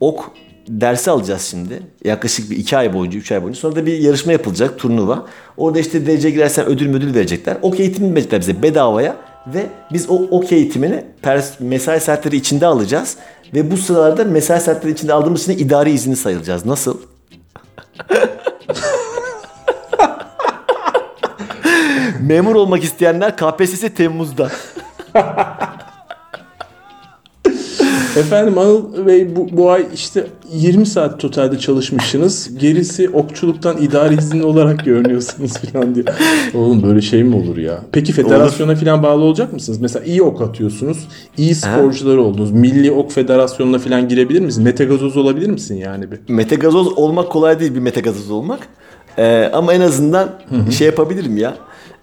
[0.00, 0.30] Ok
[0.68, 1.82] dersi alacağız şimdi.
[2.04, 3.60] Yaklaşık bir iki ay boyunca, üç ay boyunca.
[3.60, 5.26] Sonra da bir yarışma yapılacak, turnuva.
[5.56, 7.56] Orada işte derece girersen ödül müdül verecekler.
[7.62, 9.16] Ok eğitimi verecekler bize bedavaya.
[9.46, 13.16] Ve biz o ok eğitimini pers- mesai saatleri içinde alacağız.
[13.54, 16.66] Ve bu sıralarda mesai saatleri içinde aldığımız için idari izni sayılacağız.
[16.66, 16.98] Nasıl?
[22.20, 24.50] Memur olmak isteyenler KPSS Temmuz'da.
[28.16, 32.58] Efendim Anıl Bey bu, bu ay işte 20 saat totalde çalışmışsınız.
[32.58, 36.06] Gerisi okçuluktan idari izinli olarak görünüyorsunuz falan diyor.
[36.54, 37.82] Oğlum böyle şey mi olur ya?
[37.92, 39.80] Peki federasyona falan bağlı olacak mısınız?
[39.80, 41.08] Mesela iyi ok atıyorsunuz.
[41.36, 42.50] iyi sporcular oldunuz.
[42.50, 44.64] Milli Ok Federasyonu'na falan girebilir misiniz?
[44.64, 46.18] Mete Gazoz olabilir misin yani bir?
[46.28, 48.60] Metagazoz olmak kolay değil bir metagazoz olmak.
[49.18, 50.28] Ee, ama en azından
[50.70, 51.56] şey yapabilirim ya.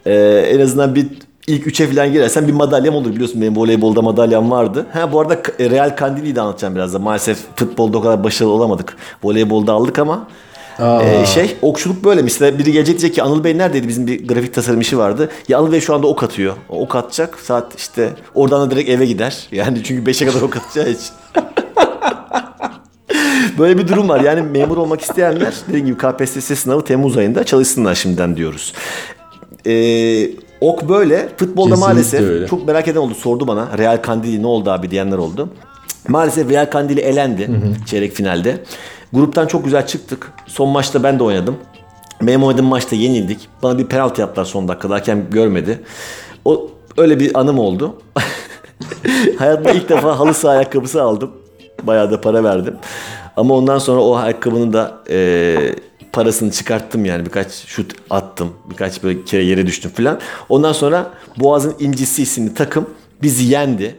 [0.05, 0.13] Ee,
[0.51, 1.07] en azından bir
[1.49, 4.85] ilk üçe falan girersen bir madalyam olur biliyorsun benim voleybolda madalyam vardı.
[4.93, 6.99] Ha bu arada K- Real Kandili'yi de anlatacağım biraz da.
[6.99, 8.95] Maalesef futbolda o kadar başarılı olamadık.
[9.23, 10.27] Voleybolda aldık ama
[11.03, 14.53] ee, şey okçuluk böyle mesela biri gelecek diyecek ki Anıl Bey neredeydi bizim bir grafik
[14.53, 15.29] tasarım işi vardı.
[15.47, 16.53] Ya Anıl Bey şu anda ok atıyor.
[16.69, 19.47] Ok atacak saat işte oradan da direkt eve gider.
[19.51, 21.07] Yani çünkü 5'e kadar ok atacağı için.
[23.59, 24.19] Böyle bir durum var.
[24.19, 28.73] Yani memur olmak isteyenler dediğim gibi KPSS sınavı Temmuz ayında çalışsınlar şimdiden diyoruz.
[29.65, 30.29] Ee,
[30.61, 31.29] ok böyle.
[31.37, 32.47] Futbolda Kesinlikle maalesef öyle.
[32.47, 33.13] çok merak eden oldu.
[33.15, 33.77] Sordu bana.
[33.77, 35.49] Real Kandili ne oldu abi diyenler oldu.
[36.07, 37.49] Maalesef Real Kandili elendi
[37.85, 38.63] çeyrek finalde.
[39.13, 40.31] Gruptan çok güzel çıktık.
[40.47, 41.57] Son maçta ben de oynadım.
[42.21, 43.47] Benim oynadığım maçta yenildik.
[43.63, 44.95] Bana bir penaltı yaptılar son dakikada.
[44.95, 45.81] Hakem görmedi.
[46.45, 47.95] O öyle bir anım oldu.
[49.37, 51.31] Hayatımda ilk defa halı saha ayakkabısı aldım.
[51.83, 52.75] Bayağı da para verdim.
[53.37, 55.57] Ama ondan sonra o ayakkabının da e,
[56.19, 57.25] parasını çıkarttım yani.
[57.25, 58.53] Birkaç şut attım.
[58.69, 60.19] Birkaç böyle kere yere düştüm falan.
[60.49, 62.89] Ondan sonra Boğaz'ın İncisi isimli takım
[63.21, 63.95] bizi yendi.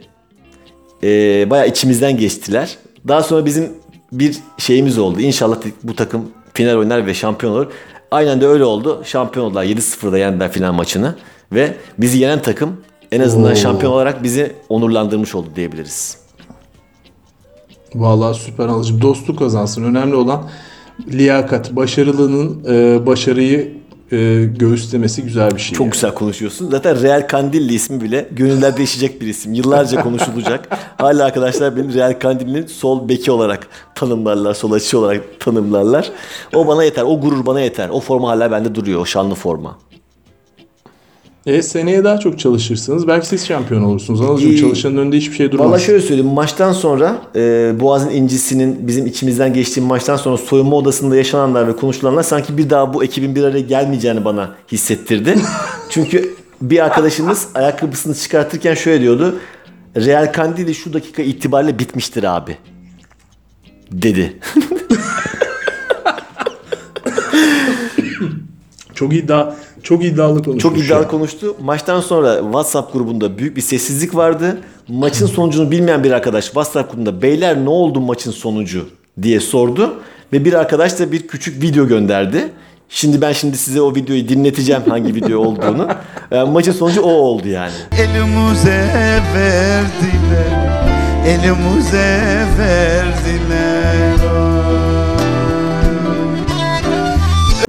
[1.03, 1.07] E,
[1.49, 2.77] bayağı içimizden geçtiler.
[3.07, 3.73] Daha sonra bizim
[4.11, 5.21] bir şeyimiz oldu.
[5.21, 7.67] İnşallah bu takım final oynar ve şampiyon olur.
[8.11, 9.01] Aynen de öyle oldu.
[9.05, 9.63] Şampiyon oldular.
[9.63, 11.15] 7-0'da yendiler final maçını.
[11.51, 12.77] Ve bizi yenen takım
[13.11, 13.55] en azından Oo.
[13.55, 16.17] şampiyon olarak bizi onurlandırmış oldu diyebiliriz.
[17.95, 19.01] Vallahi süper alıcı.
[19.01, 19.83] Dostluk kazansın.
[19.83, 20.49] Önemli olan
[21.07, 21.75] liyakat.
[21.75, 23.81] Başarılının e, başarıyı
[24.11, 25.77] e, göğüslemesi güzel bir şey.
[25.77, 25.91] Çok yani.
[25.91, 26.69] güzel konuşuyorsun.
[26.69, 29.53] Zaten Real Kandilli ismi bile gönüller değişecek bir isim.
[29.53, 30.67] Yıllarca konuşulacak.
[30.97, 34.53] Hala arkadaşlar beni Real Kandilli'nin sol beki olarak tanımlarlar.
[34.53, 36.11] Sol açı olarak tanımlarlar.
[36.55, 37.03] O bana yeter.
[37.03, 37.89] O gurur bana yeter.
[37.89, 39.01] O forma hala bende duruyor.
[39.01, 39.77] O şanlı forma.
[41.45, 43.07] E seneye daha çok çalışırsınız.
[43.07, 44.21] Belki siz şampiyon olursunuz.
[44.21, 44.59] Anılcığım İyi.
[44.59, 45.67] çalışanın önünde hiçbir şey durmaz.
[45.67, 46.31] Valla şöyle söyleyeyim.
[46.31, 52.23] Maçtan sonra e, Boğaz'ın incisinin bizim içimizden geçtiği maçtan sonra soyunma odasında yaşananlar ve konuşulanlar
[52.23, 55.35] sanki bir daha bu ekibin bir araya gelmeyeceğini bana hissettirdi.
[55.89, 59.39] Çünkü bir arkadaşımız ayakkabısını çıkartırken şöyle diyordu.
[59.95, 62.57] Real Kandili şu dakika itibariyle bitmiştir abi.
[63.91, 64.39] Dedi.
[68.93, 69.53] Çok iddia
[69.83, 70.63] çok iddialı konuşmuş.
[70.63, 71.07] Çok iddialı ya.
[71.07, 71.55] konuştu.
[71.61, 74.57] Maçtan sonra WhatsApp grubunda büyük bir sessizlik vardı.
[74.87, 78.89] Maçın sonucunu bilmeyen bir arkadaş WhatsApp grubunda beyler ne oldu maçın sonucu
[79.21, 79.93] diye sordu.
[80.33, 82.49] Ve bir arkadaş da bir küçük video gönderdi.
[82.89, 85.87] Şimdi ben şimdi size o videoyu dinleteceğim hangi video olduğunu.
[86.31, 87.71] Yani maçın sonucu o oldu yani.
[87.99, 88.87] Elimize
[89.35, 90.81] verdiler
[91.27, 94.11] Elimize verdiler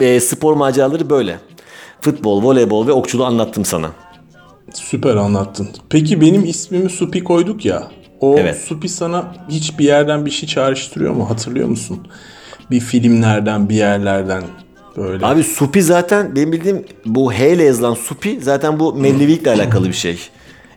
[0.00, 1.38] E, spor maceraları böyle.
[2.02, 3.90] Futbol, voleybol ve okçuluğu anlattım sana.
[4.74, 5.68] Süper anlattın.
[5.90, 7.88] Peki benim ismimi Supi koyduk ya.
[8.20, 8.56] O Evet.
[8.68, 11.30] Supi sana hiçbir yerden bir şey çağrıştırıyor mu?
[11.30, 11.98] Hatırlıyor musun?
[12.70, 14.42] Bir filmlerden, bir yerlerden
[14.96, 15.26] böyle.
[15.26, 19.92] Abi Supi zaten benim bildiğim bu H ile yazılan Supi zaten bu Mellevilikle alakalı bir
[19.92, 20.18] şey.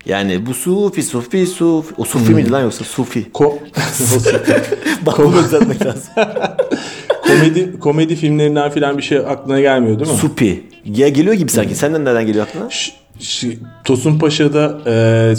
[0.05, 1.93] Yani bu Sufi, Sufi, Sufi.
[1.97, 3.26] O Sufi miydi lan yoksa Sufi?
[3.34, 3.59] Ko- O
[3.93, 4.38] Supi.
[5.05, 6.13] Bak bunu düzeltmek lazım.
[7.28, 10.17] komedi komedi filmlerinden filan bir şey aklına gelmiyor değil mi?
[10.17, 10.63] Supi.
[10.86, 11.75] Ya geliyor gibi sanki.
[11.75, 12.69] Senden nereden geliyor aklına?
[12.69, 15.33] Ş- ş- Tosun Paşa'da e,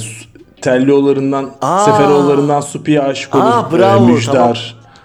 [0.61, 1.84] Tellioğullarından, Aa.
[1.84, 3.44] Seferoğullarından Supi'ye aşık olur.
[3.44, 4.07] Aa e, bravo.
[4.07, 4.32] Müjdar.
[4.32, 4.57] Tamam.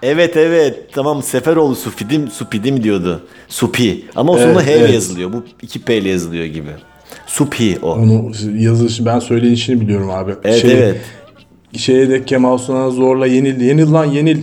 [0.02, 0.78] Evet evet.
[0.92, 2.30] Tamam Seferoğlu Sufi değil mi?
[2.30, 3.22] Supi değil mi diyordu?
[3.48, 4.04] Supi.
[4.16, 4.94] Ama o Evet, sonunda H evet.
[4.94, 5.32] yazılıyor.
[5.32, 6.70] Bu iki P ile yazılıyor gibi.
[7.26, 7.92] Supi o.
[7.92, 10.34] Onu yazılışı ben söyleyişini biliyorum abi.
[10.44, 11.00] Evet Şey- evet.
[11.76, 13.60] Şeye de Kemal Sunal'a zorla yenil.
[13.60, 14.38] Yenil lan yenil.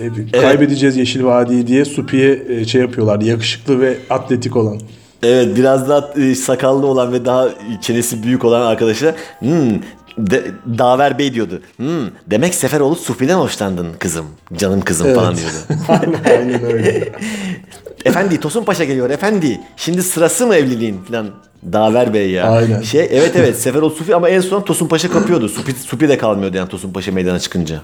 [0.00, 3.20] E, Kaybedeceğiz Yeşil Vadi'yi diye Supi'ye e, şey yapıyorlar.
[3.20, 4.80] Yakışıklı ve atletik olan.
[5.22, 7.48] Evet biraz daha e, sakallı olan ve daha
[7.80, 9.80] çenesi büyük olan arkadaşa hmm,
[10.18, 10.44] de,
[10.78, 11.62] Daver Bey diyordu.
[11.76, 14.26] Hmm, demek Seferoğlu Sufi'den hoşlandın kızım.
[14.56, 15.82] Canım kızım falan diyordu.
[16.28, 17.12] aynen, öyle.
[18.04, 19.60] efendi Tosun Paşa geliyor efendi.
[19.76, 21.30] Şimdi sırası mı evliliğin falan.
[21.72, 22.50] Daver Bey ya.
[22.50, 22.82] Aynen.
[22.82, 25.48] Şey evet evet Seferoğlu Sufi ama en son Tosun Paşa kapıyordu.
[25.48, 27.80] Supi, Supi de kalmıyordu yani Tosun Paşa meydana çıkınca.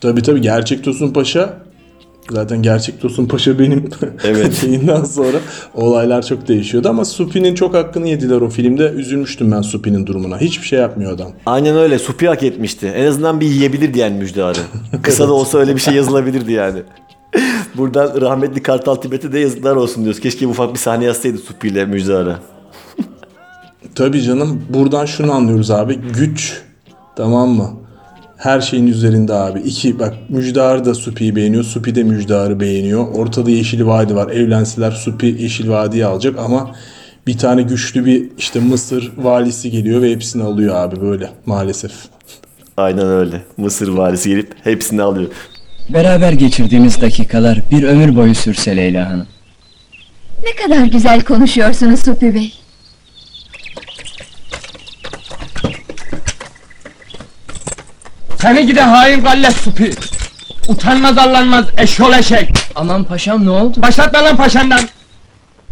[0.00, 1.58] Tabii tabii gerçek Tosun Paşa
[2.30, 3.88] zaten gerçek Tosun Paşa benim
[4.24, 4.54] Evet.
[4.54, 5.36] şeyinden sonra
[5.74, 8.90] olaylar çok değişiyordu ama Supi'nin çok hakkını yediler o filmde.
[8.90, 10.38] Üzülmüştüm ben Supi'nin durumuna.
[10.38, 11.32] Hiçbir şey yapmıyor adam.
[11.46, 11.98] Aynen öyle.
[11.98, 12.86] Supi hak etmişti.
[12.86, 14.58] En azından bir yiyebilirdi yani müjdarı.
[15.02, 16.82] Kısa da olsa öyle bir şey yazılabilirdi yani.
[17.76, 20.20] Buradan rahmetli Kartal Tibet'e de yazıklar olsun diyoruz.
[20.20, 22.36] Keşke ufak bir sahne yazsaydı Supi ile müjdarı.
[23.94, 25.94] Tabii canım buradan şunu anlıyoruz abi.
[26.18, 26.62] Güç
[27.16, 27.70] tamam mı?
[28.46, 29.60] Her şeyin üzerinde abi.
[29.60, 31.64] İki bak Müjdar da Supi'yi beğeniyor.
[31.64, 33.08] Supi de Müjdar'ı beğeniyor.
[33.14, 34.30] Ortada Yeşil Vadi var.
[34.30, 36.74] Evlenseler Supi Yeşil Vadi'yi alacak ama
[37.26, 41.92] bir tane güçlü bir işte Mısır valisi geliyor ve hepsini alıyor abi böyle maalesef.
[42.76, 43.42] Aynen öyle.
[43.56, 45.30] Mısır valisi gelip hepsini alıyor.
[45.88, 49.26] Beraber geçirdiğimiz dakikalar bir ömür boyu sürse Leyla Hanım.
[50.44, 52.52] Ne kadar güzel konuşuyorsunuz Supi Bey.
[58.46, 59.90] Seni gide hain gallet supi.
[60.68, 62.50] Utanmaz arlanmaz eşyol eşek.
[62.74, 63.82] Aman paşam ne oldu?
[63.82, 64.80] Başlatma lan paşandan.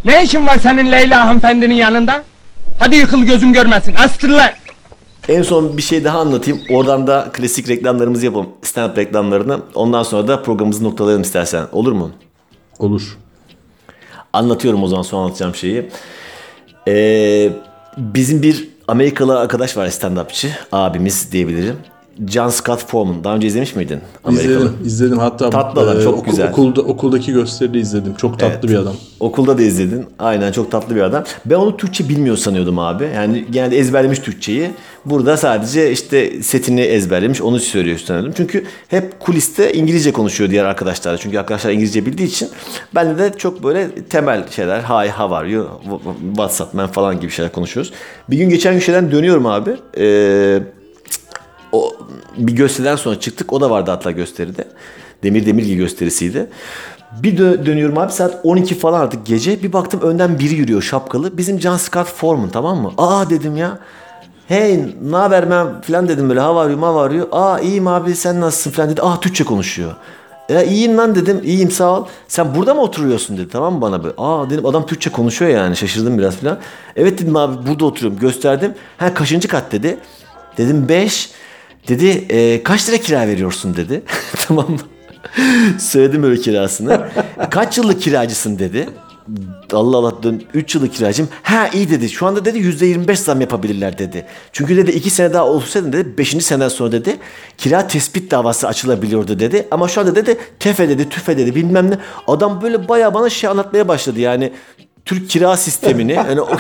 [0.05, 2.23] Ne işin var senin Leyla hanımefendinin yanında?
[2.79, 3.95] Hadi yıkıl gözüm görmesin.
[3.95, 4.51] Astır lan.
[5.29, 6.61] En son bir şey daha anlatayım.
[6.71, 8.49] Oradan da klasik reklamlarımızı yapalım.
[8.63, 9.61] Stand-up reklamlarını.
[9.75, 11.67] Ondan sonra da programımızı noktalayalım istersen.
[11.73, 12.11] Olur mu?
[12.79, 13.19] Olur.
[14.33, 15.91] Anlatıyorum o zaman son anlatacağım şeyi.
[16.89, 17.53] Ee,
[17.97, 20.49] bizim bir Amerikalı arkadaş var stand-upçı.
[20.73, 21.77] Abimiz diyebilirim.
[22.29, 23.25] John Scott Foreman.
[23.25, 24.01] Daha önce izlemiş miydin?
[24.31, 25.19] İzledim, izledim.
[25.19, 26.51] Hatta Tatlı adam, çok oku- güzel.
[26.51, 28.15] Okulda, okuldaki gösteride izledim.
[28.15, 28.65] Çok tatlı Evet.
[28.71, 28.95] bir adam.
[29.21, 30.05] Okulda da izledin.
[30.19, 31.25] Aynen çok tatlı bir adam.
[31.47, 33.09] Ben onu Türkçe bilmiyor sanıyordum abi.
[33.15, 34.71] Yani genelde ezberlemiş Türkçeyi.
[35.05, 37.43] Burada sadece işte setini ezberlemiş.
[37.43, 38.33] Onu söylüyor sanıyordum.
[38.37, 41.17] Çünkü hep kuliste İngilizce konuşuyor diğer arkadaşlar.
[41.17, 42.49] Çünkü arkadaşlar İngilizce bildiği için
[42.95, 44.81] ben de çok böyle temel şeyler.
[44.81, 45.67] Hi, how are you?
[46.27, 47.93] What's up man falan gibi şeyler konuşuyoruz.
[48.31, 49.71] Bir gün geçen gün şeyden dönüyorum abi.
[49.97, 50.63] Eee
[51.75, 51.97] o
[52.37, 53.53] bir gösteriden sonra çıktık.
[53.53, 54.69] O da vardı hatta gösteride.
[55.23, 56.47] Demir Demirgi gösterisiydi.
[57.23, 59.63] Bir dö- dönüyorum abi saat 12 falan artık gece.
[59.63, 61.39] Bir baktım önden biri yürüyor şapkalı.
[61.39, 62.93] Bizim John Scott Foreman tamam mı?
[62.99, 63.79] Aa dedim ya.
[64.49, 67.29] Hey ne haber ben falan dedim böyle hava arıyor hava arıyor.
[67.33, 69.03] Aa iyiyim abi sen nasılsın falan dedi.
[69.03, 69.95] Aa Türkçe konuşuyor.
[70.49, 71.41] Ya iyiyim lan dedim.
[71.45, 72.07] İyiyim sağ ol.
[72.29, 74.15] Sen burada mı oturuyorsun dedi tamam mı bana böyle.
[74.19, 76.59] Aa dedim adam Türkçe konuşuyor yani şaşırdım biraz falan.
[76.97, 78.75] Evet dedim abi burada oturuyorum gösterdim.
[78.99, 79.99] Ha kaçıncı kat dedi.
[80.59, 81.31] Dedim 5.
[81.89, 84.03] Dedi "E, kaç lira kira veriyorsun dedi.
[84.49, 84.79] tamam mı?
[85.79, 87.09] Söyledim öyle kirasını.
[87.51, 88.89] kaç yıllık kiracısın dedi.
[89.73, 91.29] Allah Allah dön 3 yıllık kiracım.
[91.43, 92.09] Ha iyi dedi.
[92.11, 94.27] Şu anda dedi %25 zam yapabilirler dedi.
[94.53, 96.29] Çünkü dedi 2 sene daha olsaydı dedi 5.
[96.45, 97.17] seneden sonra dedi
[97.59, 99.69] kira tespit davası açılabiliyordu dedi.
[99.71, 101.99] Ama şu anda dedi tefe dedi tüfe dedi bilmem ne.
[102.27, 104.53] Adam böyle bayağı bana şey anlatmaya başladı yani.
[105.05, 106.13] Türk kira sistemini.
[106.13, 106.49] Yani o...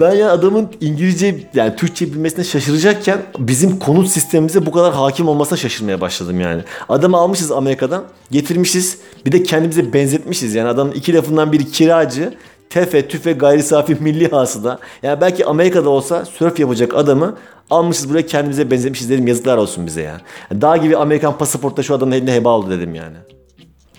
[0.00, 5.58] Ben ya adamın İngilizce yani Türkçe bilmesine şaşıracakken bizim konut sistemimize bu kadar hakim olmasına
[5.58, 6.62] şaşırmaya başladım yani.
[6.88, 12.34] Adamı almışız Amerika'dan getirmişiz bir de kendimize benzetmişiz yani adamın iki lafından biri kiracı
[12.70, 14.78] tefe tüfe gayri safi milli hasıda.
[15.02, 17.36] Yani belki Amerika'da olsa sörf yapacak adamı
[17.70, 20.20] almışız buraya kendimize benzetmişiz dedim yazıklar olsun bize yani.
[20.62, 23.16] Dağ gibi Amerikan pasaportta şu adamın eline heba oldu dedim yani.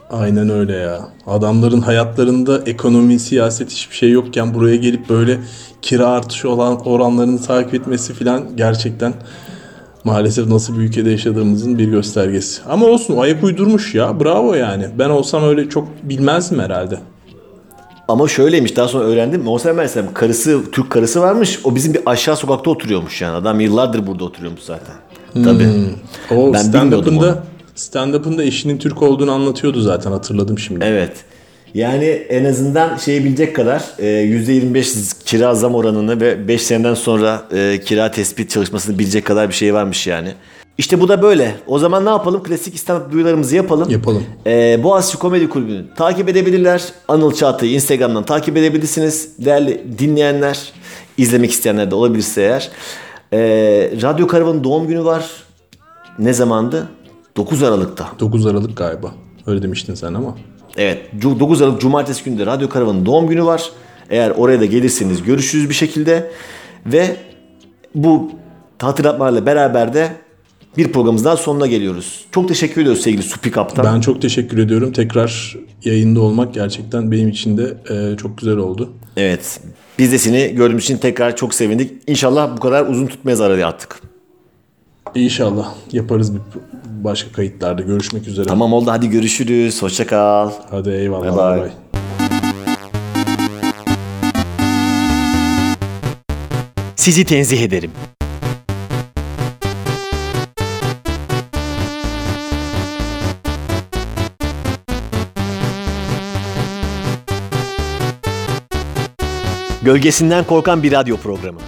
[0.10, 1.00] Aynen öyle ya.
[1.28, 5.40] Adamların hayatlarında ekonomi, siyaset hiçbir şey yokken buraya gelip böyle
[5.82, 9.14] kira artışı olan oranlarını takip etmesi filan gerçekten
[10.04, 12.62] maalesef nasıl bir ülkede yaşadığımızın bir göstergesi.
[12.70, 14.20] Ama olsun ayak uydurmuş ya.
[14.20, 14.86] Bravo yani.
[15.00, 17.00] Ben olsam öyle çok bilmezdim herhalde.
[18.08, 19.48] Ama şöyleymiş daha sonra öğrendim.
[19.48, 21.60] Olsa Mersem karısı Türk karısı varmış.
[21.64, 23.36] O bizim bir aşağı sokakta oturuyormuş yani.
[23.36, 24.96] Adam yıllardır burada oturuyormuş zaten.
[25.44, 25.68] Tabii.
[26.32, 27.38] O Ben bilmiyordum onu.
[27.78, 30.86] Stand-up'ında stand-up'ında eşinin Türk olduğunu anlatıyordu zaten hatırladım şimdi.
[30.86, 31.12] Evet.
[31.74, 37.42] Yani en azından şeyi bilecek kadar e, %25 kira zam oranını ve 5 seneden sonra
[37.56, 40.34] e, kira tespit çalışmasını bilecek kadar bir şey varmış yani.
[40.78, 41.56] İşte bu da böyle.
[41.68, 42.44] O zaman ne yapalım?
[42.44, 43.90] Klasik İstanbul duyularımızı yapalım.
[43.90, 44.24] Yapalım.
[44.48, 46.84] Ee, Boğaziçi Komedi Kulübü'nü takip edebilirler.
[47.08, 49.30] Anıl Çağatay'ı Instagram'dan takip edebilirsiniz.
[49.46, 50.72] Değerli dinleyenler,
[51.18, 52.70] izlemek isteyenler de olabilirse eğer.
[53.34, 53.40] Ee,
[54.02, 55.26] Radyo Karavan'ın doğum günü var.
[56.20, 56.88] Ne zamandı?
[57.38, 58.08] 9 Aralık'ta.
[58.20, 59.12] 9 Aralık galiba.
[59.48, 60.38] Öyle demiştin sen ama.
[60.78, 63.72] Evet, cu- 9 Aralık Cumartesi günü de Radyo Karavan'ın doğum günü var.
[64.10, 66.32] Eğer oraya da gelirseniz görüşürüz bir şekilde.
[66.86, 67.16] Ve
[67.96, 68.32] bu
[68.82, 70.10] hatırlatmalarla beraber de
[70.78, 72.26] bir programımızdan sonuna geliyoruz.
[72.32, 73.86] Çok teşekkür ediyoruz sevgili Supi Kaptan.
[73.86, 74.92] Ben çok teşekkür ediyorum.
[74.92, 78.94] Tekrar yayında olmak gerçekten benim için de e, çok güzel oldu.
[79.18, 79.60] Evet.
[80.00, 81.92] Biz de seni gördüğümüz için tekrar çok sevindik.
[82.08, 84.07] İnşallah bu kadar uzun tutmayız araya attık.
[85.18, 86.42] İnşallah yaparız bir
[87.04, 87.82] başka kayıtlarda.
[87.82, 88.46] Görüşmek üzere.
[88.48, 89.82] Tamam oldu hadi görüşürüz.
[89.82, 90.52] Hoşça kal.
[90.70, 91.24] Hadi eyvallah.
[91.24, 91.64] Bye bye.
[91.64, 91.88] Bye bye.
[96.96, 97.92] Sizi tenzih ederim.
[109.82, 111.60] Gölgesinden korkan bir radyo programı.